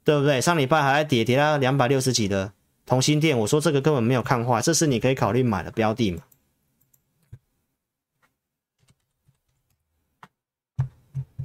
[0.04, 0.42] 对不对？
[0.42, 2.54] 上礼拜还在跌，跌到两百六十几的
[2.86, 6.24] 同心店，我说这个根本没有看坏，这是你可以考虑买的标的嘛？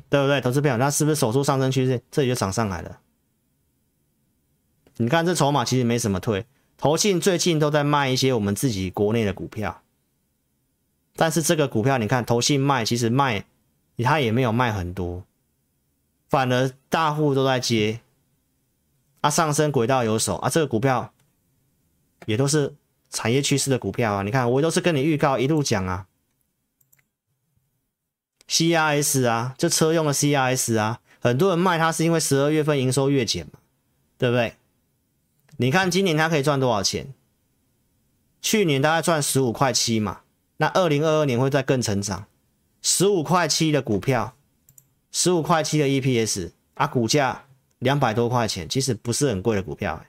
[0.09, 0.41] 对不对？
[0.41, 3.01] 投资朋友，那是不是守住上升趋势，这里就涨上来了？
[4.99, 6.47] 你看这筹码其实没什么退，
[6.79, 9.83] 投信最近都在卖一些我们自己国内的股票。
[11.17, 13.45] 但是这个股票，你看投信卖，其实卖，
[13.99, 15.25] 它也没有卖很多，
[16.29, 18.01] 反而大户都在接，
[19.27, 21.13] 啊，上升轨道有手啊，这个股票
[22.27, 22.77] 也都是
[23.11, 26.07] 产业趋势的股票啊，你看我都是跟你预告一路讲啊
[28.49, 33.59] ，CRS 啊，就车用的 CRS 啊，很多人卖它是因为十二月份营收月减嘛，
[34.17, 34.55] 对不对？
[35.57, 37.13] 你看今年它可以赚多少钱？
[38.41, 40.21] 去年大概赚十五块七嘛。
[40.59, 42.27] 那二零二二年会再更成长，
[42.81, 44.37] 十五块七的股票，
[45.11, 47.46] 十五块七的 EPS 啊，股价
[47.79, 50.05] 两百多块钱，其实不是很贵的股票。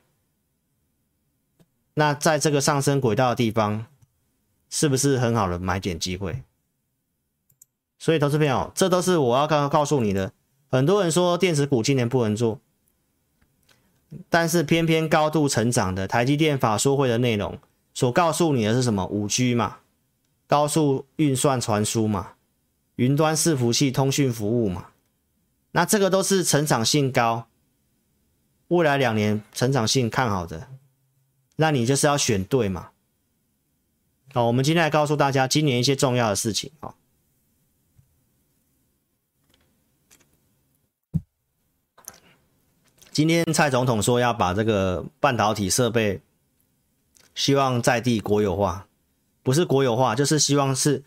[1.93, 3.85] 那在这个上升轨道的地方，
[4.69, 6.43] 是不是很好的买点机会？
[7.97, 10.31] 所以投资朋友，这都是我要刚刚告诉你的。
[10.69, 12.59] 很多人说电子股今年不能做，
[14.29, 17.57] 但是偏偏高度成长的台积电法说会的内容
[17.93, 19.05] 所告诉你的是什么？
[19.07, 19.77] 五 G 嘛。
[20.49, 22.35] 高速运算传输嘛，
[22.95, 24.91] 云端伺服器通讯服务嘛，
[25.71, 27.49] 那这个都是成长性高，
[28.69, 30.67] 未来两年成长性看好的，
[31.55, 32.89] 那你就是要选对嘛。
[34.33, 36.93] 好，我们今天来告诉大家今年一些重要的事情啊。
[43.11, 46.21] 今天蔡总统说要把这个半导体设备，
[47.33, 48.87] 希望在地国有化。
[49.41, 51.03] 不是国有化，就是希望是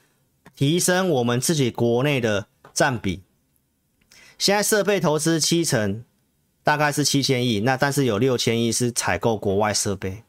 [0.56, 3.22] 提升我们自己国内的占比。
[4.38, 6.02] 现在设备投资七成，
[6.62, 10.22] 大概是七千亿，那但是有六千亿是采购国外设备。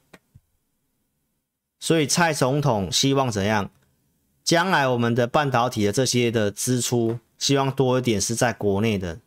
[1.80, 3.70] 所以蔡总统希望怎样？
[4.44, 9.20] 将来我们的半导体的这些的支出，希望多一点是在国内的。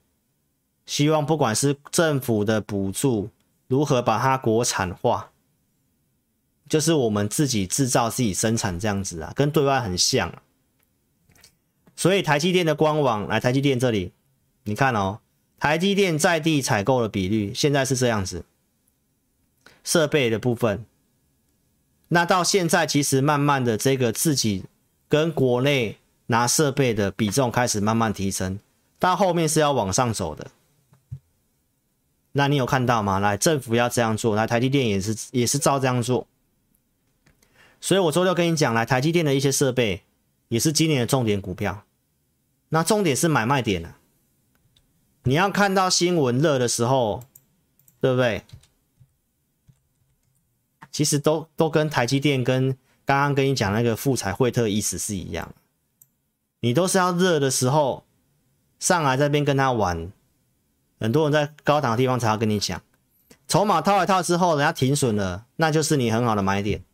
[0.87, 3.31] 希望不管是政府的补助，
[3.69, 5.31] 如何把它国产化。
[6.69, 10.33] 就是我们自己制造、自己生产这样子啊，跟对外很像。
[11.95, 14.13] 所以台积电的官网来台积电这里，
[14.65, 15.21] 你看哦，
[15.59, 18.45] 台积电在地采购的比率现在是这样子，
[19.83, 20.85] 设备的部分。
[22.09, 24.65] 那到现在其实慢慢的这个自己
[25.09, 28.59] 跟国内拿设备的比重开始慢慢提升，
[28.99, 30.49] 到后面是要往上走的。
[32.33, 33.19] 那你有看到吗？
[33.21, 36.27] 来，政府要这样做，来台积电也是也是照这样做。
[37.81, 40.03] 所以我周六跟你讲，来台积电的一些设备
[40.49, 41.85] 也是今年的重点股票。
[42.71, 43.99] 那重点是买卖点啊，
[45.25, 47.25] 你要看到新闻热的时候，
[48.01, 48.45] 对不对？
[50.93, 55.53] 其实都都跟台积电跟刚刚跟你讲那个富采惠特意思是一样，
[56.61, 58.05] 你都是要热的时候
[58.79, 60.13] 上来这边跟他玩。
[61.01, 62.81] 很多人在高档的地方才要跟你讲，
[63.49, 66.85] 筹码套一套之后，人家停损了，那就是你很好的买点。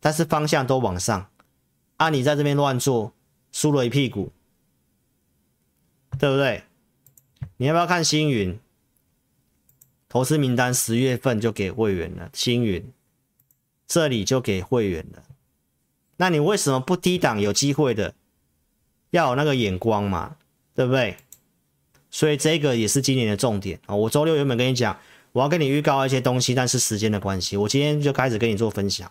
[0.00, 1.30] 但是方向都往上，
[1.96, 3.12] 啊，你在这边乱做，
[3.52, 4.32] 输了一屁股，
[6.18, 6.62] 对不对？
[7.56, 8.58] 你要不要看星云？
[10.08, 12.92] 投资名单十月份就给会员了，星云
[13.86, 15.24] 这里就给会员了。
[16.16, 18.14] 那你为什么不低档有机会的？
[19.10, 20.36] 要有那个眼光嘛，
[20.74, 21.16] 对不对？
[22.10, 23.94] 所以这个也是今年的重点啊！
[23.96, 24.96] 我周六原本跟你讲，
[25.32, 29.10] 我要跟你预告一些东西，但是时间的关系，我今天就开始跟你做分享。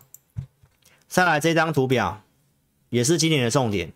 [1.07, 2.23] 再来这张图表
[2.89, 3.91] 也是今年的重点，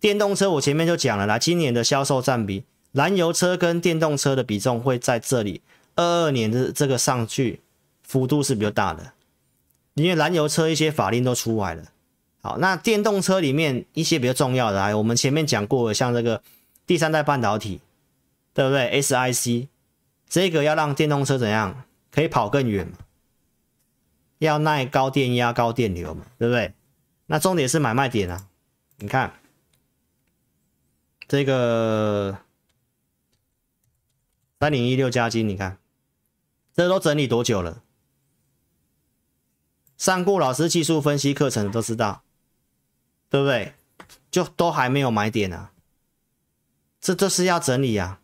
[0.00, 5.60] 电动车我前面就讲了，啦今年的销售占比，燃油车跟电动车的比重会在这里，
[5.94, 7.60] 二二年的这个上去
[8.02, 9.12] 幅度是比较大的，
[9.94, 11.84] 因为燃油车一些法令都出来了。
[12.40, 16.42] 好，那电动车里面一些比较重要的，我们前面讲过的，像这个
[16.86, 17.80] 第三代半导体。
[18.52, 19.68] 对不对？SIC
[20.28, 22.94] 这个要让电动车怎样可以跑更远嘛？
[24.38, 26.26] 要耐高电压、高电流嘛？
[26.36, 26.74] 对不对？
[27.26, 28.48] 那重点是买卖点啊！
[28.98, 29.32] 你看
[31.30, 32.38] 这个
[34.58, 35.78] 三零一六加金，你看
[36.74, 37.84] 这都整理多久了？
[39.96, 42.24] 上过老师技术分析课程都知道，
[43.28, 43.74] 对不对？
[44.32, 45.70] 就都还没有买点啊！
[47.00, 48.20] 这就是要整理啊！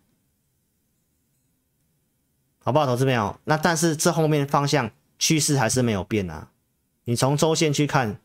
[2.59, 3.39] 好不好，投资朋友？
[3.45, 6.51] 那但是这后面方向趋势还是没有变啊。
[7.05, 8.21] 你从周线去看，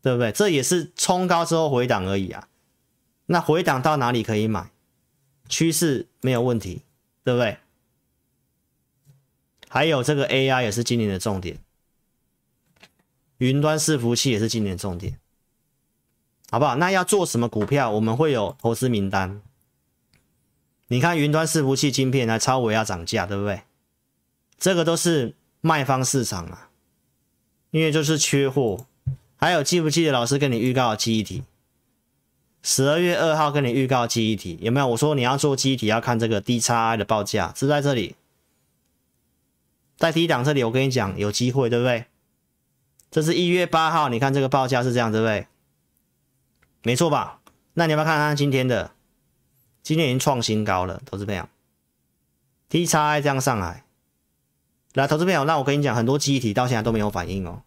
[0.00, 0.32] 对不对？
[0.32, 2.48] 这也是冲高之后回档而已啊。
[3.26, 4.70] 那回档到哪里可以买？
[5.48, 6.82] 趋势没有问题，
[7.22, 7.58] 对不对？
[9.68, 11.58] 还有这个 AI 也是今年的重点，
[13.38, 15.18] 云端伺服器也是今年的重点，
[16.50, 16.76] 好不好？
[16.76, 17.90] 那要做什么股票？
[17.90, 19.42] 我们会有投资名单。
[20.88, 23.62] 你看云端伺服器晶片来超微要涨价，对不对？
[24.58, 26.70] 这个都是卖方市场啊，
[27.70, 28.86] 因为就是缺货。
[29.36, 31.42] 还有记不记得老师跟你预告的记忆体？
[32.66, 34.86] 十二月二号跟你预告记忆体有没有？
[34.88, 38.16] 我说你要做记忆体要看这个 DXi 的报价是在这里，
[39.98, 42.06] 在低档这里我跟你讲有机会，对不对？
[43.10, 45.46] 这是一月八号，你看这个报价是这样，对不对？
[46.82, 47.40] 没错吧？
[47.74, 48.92] 那你要不要看看今天的？
[49.82, 51.46] 今天已经创新高了，投资朋友
[52.70, 53.84] ，DXi 这样上来。
[54.94, 57.62] 来，投资朋友，那我跟你讲，很多记忆体到现在都没有反应哦，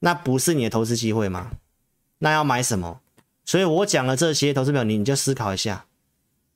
[0.00, 1.52] 那不是你的投资机会吗？
[2.18, 3.00] 那要买什么？
[3.48, 5.86] 所以我讲了这些，投资朋友你你就思考一下。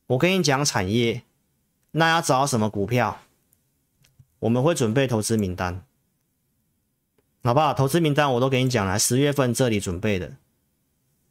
[0.09, 1.23] 我跟你讲产业，
[1.93, 3.23] 那要找什么股票？
[4.41, 5.83] 我们会准备投资名单，
[7.43, 7.73] 好不好？
[7.73, 10.37] 投资名单我都给你讲了，十月份这里准备的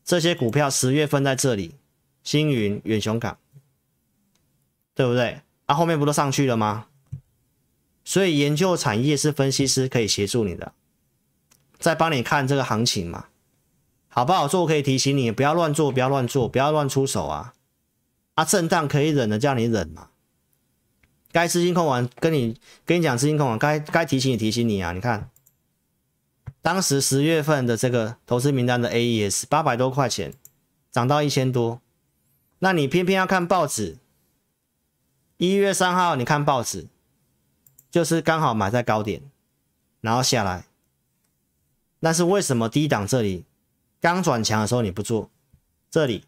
[0.03, 1.75] 这些股票，十月份在这里，
[2.23, 3.37] 星云、远雄港，
[4.95, 5.41] 对不对？
[5.67, 6.87] 啊，后面不都上去了吗？
[8.03, 10.73] 所以研究产业是分析师可以协助你的，
[11.77, 13.27] 在帮你看这个行情嘛，
[14.13, 14.61] 好不好做？
[14.61, 17.53] 我可以提醒你不要乱做，不要乱做，不要乱出手啊！
[18.35, 20.09] 啊，震荡可以忍的叫你忍嘛。
[21.31, 24.91] 该资金控管跟你跟你讲资金控管，该该提醒你提醒你啊！
[24.91, 25.29] 你看，
[26.61, 30.33] 当时十月份的这个投资名单的 AES 八百多块钱
[30.91, 31.81] 涨到一千多，
[32.59, 33.97] 那你偏偏要看报纸，
[35.37, 36.87] 一月三号你看报纸。
[37.89, 39.21] 就是刚好买在高点，
[39.99, 40.63] 然后下来。
[41.99, 43.43] 但是为什么低档这里
[44.01, 45.29] 刚转强的时候你不做？
[45.89, 46.25] 这里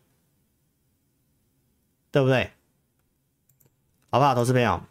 [2.12, 2.52] 对不对？
[4.10, 4.82] 好不好，投资朋友？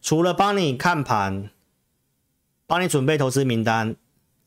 [0.00, 1.50] 除了帮你看盘，
[2.66, 3.96] 帮你准备投资名单，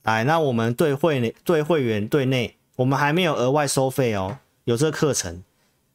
[0.03, 5.43] 来，那我们对会、对会员、对内，我们还没有额外收费哦，有这个课程，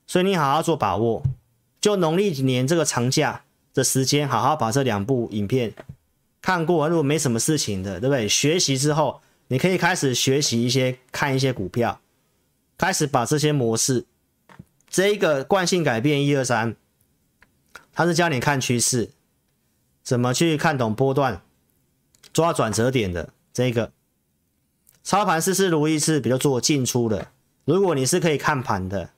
[0.06, 1.23] 所以你好好做把握。
[1.81, 3.44] 就农历年这个长假。
[3.74, 5.73] 的时间，好好把这两部影片
[6.43, 6.89] 看过。
[6.89, 8.28] 如果没什么事情的，对不对？
[8.28, 12.01] 学习之后，你可以开始学习一些，看一些股票，
[12.77, 14.07] 开始把这些模式，
[14.89, 16.77] 这一个惯性改变一二三，
[17.93, 19.11] 它是教你看趋势，
[20.03, 21.43] 怎么去看懂波段，
[22.33, 23.93] 抓转折点的这个
[25.03, 27.29] 操盘事事如意是比较做进出的。
[27.65, 29.11] 如果你是可以看盘的，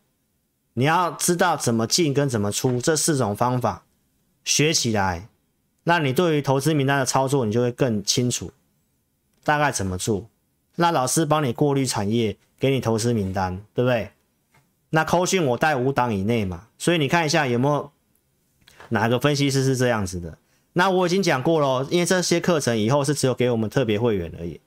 [0.75, 3.85] 你要知道怎么进跟怎么出这四种方法。
[4.43, 5.29] 学起来，
[5.85, 8.51] 那你对于投资名单的操作，你就会更清楚，
[9.45, 10.29] 大概怎么做。
[10.77, 14.11] 那老师帮你过滤产业，给你投资名单，对不对？
[14.91, 17.93] 那扣讯我带五档以内嘛，所以你看一下有没有
[18.89, 20.39] 哪个分析师是这样子的。
[20.73, 24.61] 那我已经讲过了，因为这些课程以后是只有给我们特别会员而已，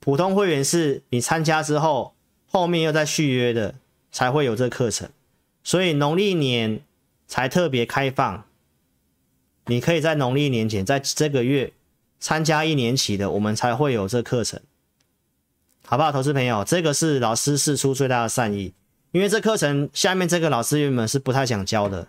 [0.00, 2.14] 普通会员是你参加之后，
[2.46, 3.74] 后面又再续约的
[4.12, 5.08] 才会有这课程，
[5.62, 6.80] 所以农历年
[7.26, 8.44] 才特别开放。
[9.66, 11.72] 你可以在农历年前，在这个月
[12.24, 14.58] 参加一年期的，我们才会有这课程，
[15.84, 16.10] 好不好？
[16.10, 18.72] 投资朋友，这个是老师释出最大的善意，
[19.12, 22.08] 因为这课程下面这个老师原本是不太想教的，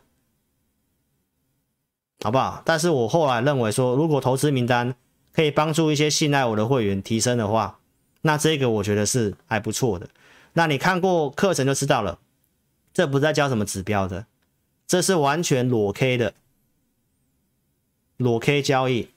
[2.24, 2.62] 好不好？
[2.64, 4.96] 但是我后来认为说，如果投资名单
[5.34, 7.80] 可以帮助一些信赖我的会员提升的话，
[8.22, 10.08] 那这个我觉得是还不错的。
[10.54, 12.20] 那你看过课程就知道了，
[12.94, 14.26] 这不是在教什么指标的，
[14.88, 16.34] 这是完全裸 K 的，
[18.16, 19.10] 裸 K 交易。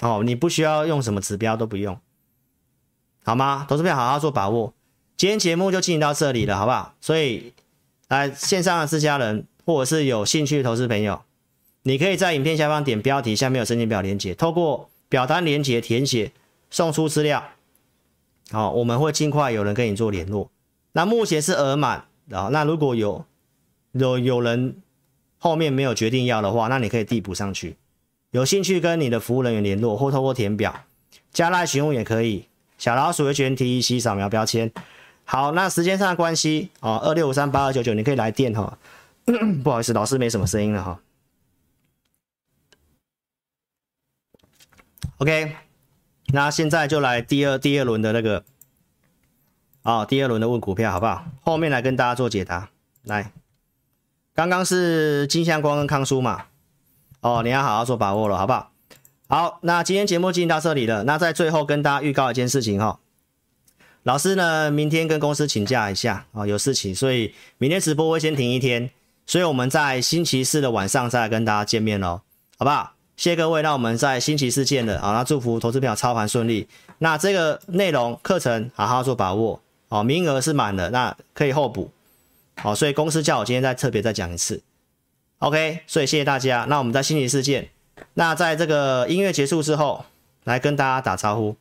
[0.00, 1.98] 哦，你不需要用什么指标都不用，
[3.24, 3.66] 好吗？
[3.68, 4.74] 投资票好好做把握。
[5.16, 6.94] 今天节目就进行到这里了，好不好？
[7.00, 7.54] 所以
[8.08, 11.22] 来线上的自家人或者是有兴趣投资朋友，
[11.84, 16.32] 你可以在影片下方点标题，下面有申请表连接，透过表单连接填写，
[16.68, 17.42] 送出资料。
[18.50, 20.50] 好，我们会尽快有人跟你做联络。
[20.92, 23.24] 那目前是额满啊，那如果有
[23.92, 24.76] 有有人
[25.38, 27.76] 后面没有决定要的话，那你可以递补上去。
[28.30, 30.84] 有兴趣跟你的服务人员联络，或透过填表
[31.32, 32.46] 加赖询问也可以。
[32.78, 34.70] 小老鼠 HNTEC 扫描标签。
[35.24, 38.78] 好，那时间上的关系哦，二六五三八二九九，你可以来电哈。
[39.64, 41.00] 不好意思，老师没什么声音了哈。
[45.18, 45.56] OK，
[46.26, 48.44] 那现在就来第二第二轮的那个
[49.82, 51.24] 啊、哦，第二轮的问股票好不好？
[51.40, 52.68] 后面来跟大家做解答。
[53.02, 53.32] 来，
[54.34, 56.44] 刚刚是金相光跟康叔嘛。
[57.20, 58.70] 哦，你要好好做把握了，好不好？
[59.28, 61.02] 好，那今天节目进行到这里了。
[61.02, 62.98] 那在最后跟大家预告一件事情哈，
[64.04, 68.88] 老师呢明天跟公司请假一下啊，有事情，所以明天直播会先停一天，
[69.26, 72.20] 所以我们在星期四的晚上再跟大家见面喽，
[72.58, 72.92] 好不好？
[73.16, 76.68] 谢谢各位，那我们在星期四见了啊，那祝福投资票操盘顺利。
[76.98, 81.90] 那这个内容课程好好做把握哦，名额是满了，那可以候补，
[82.56, 84.62] 好，所以公司叫我今天再特别再讲一次。
[85.38, 86.66] OK，所以谢谢大家。
[86.68, 87.68] 那我们在星期四见。
[88.14, 90.04] 那在这个音乐结束之后，
[90.44, 91.56] 来跟大家打招呼。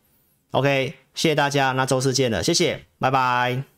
[0.52, 1.74] OK，谢谢大家。
[1.74, 3.75] 那周四见了，谢谢，拜拜。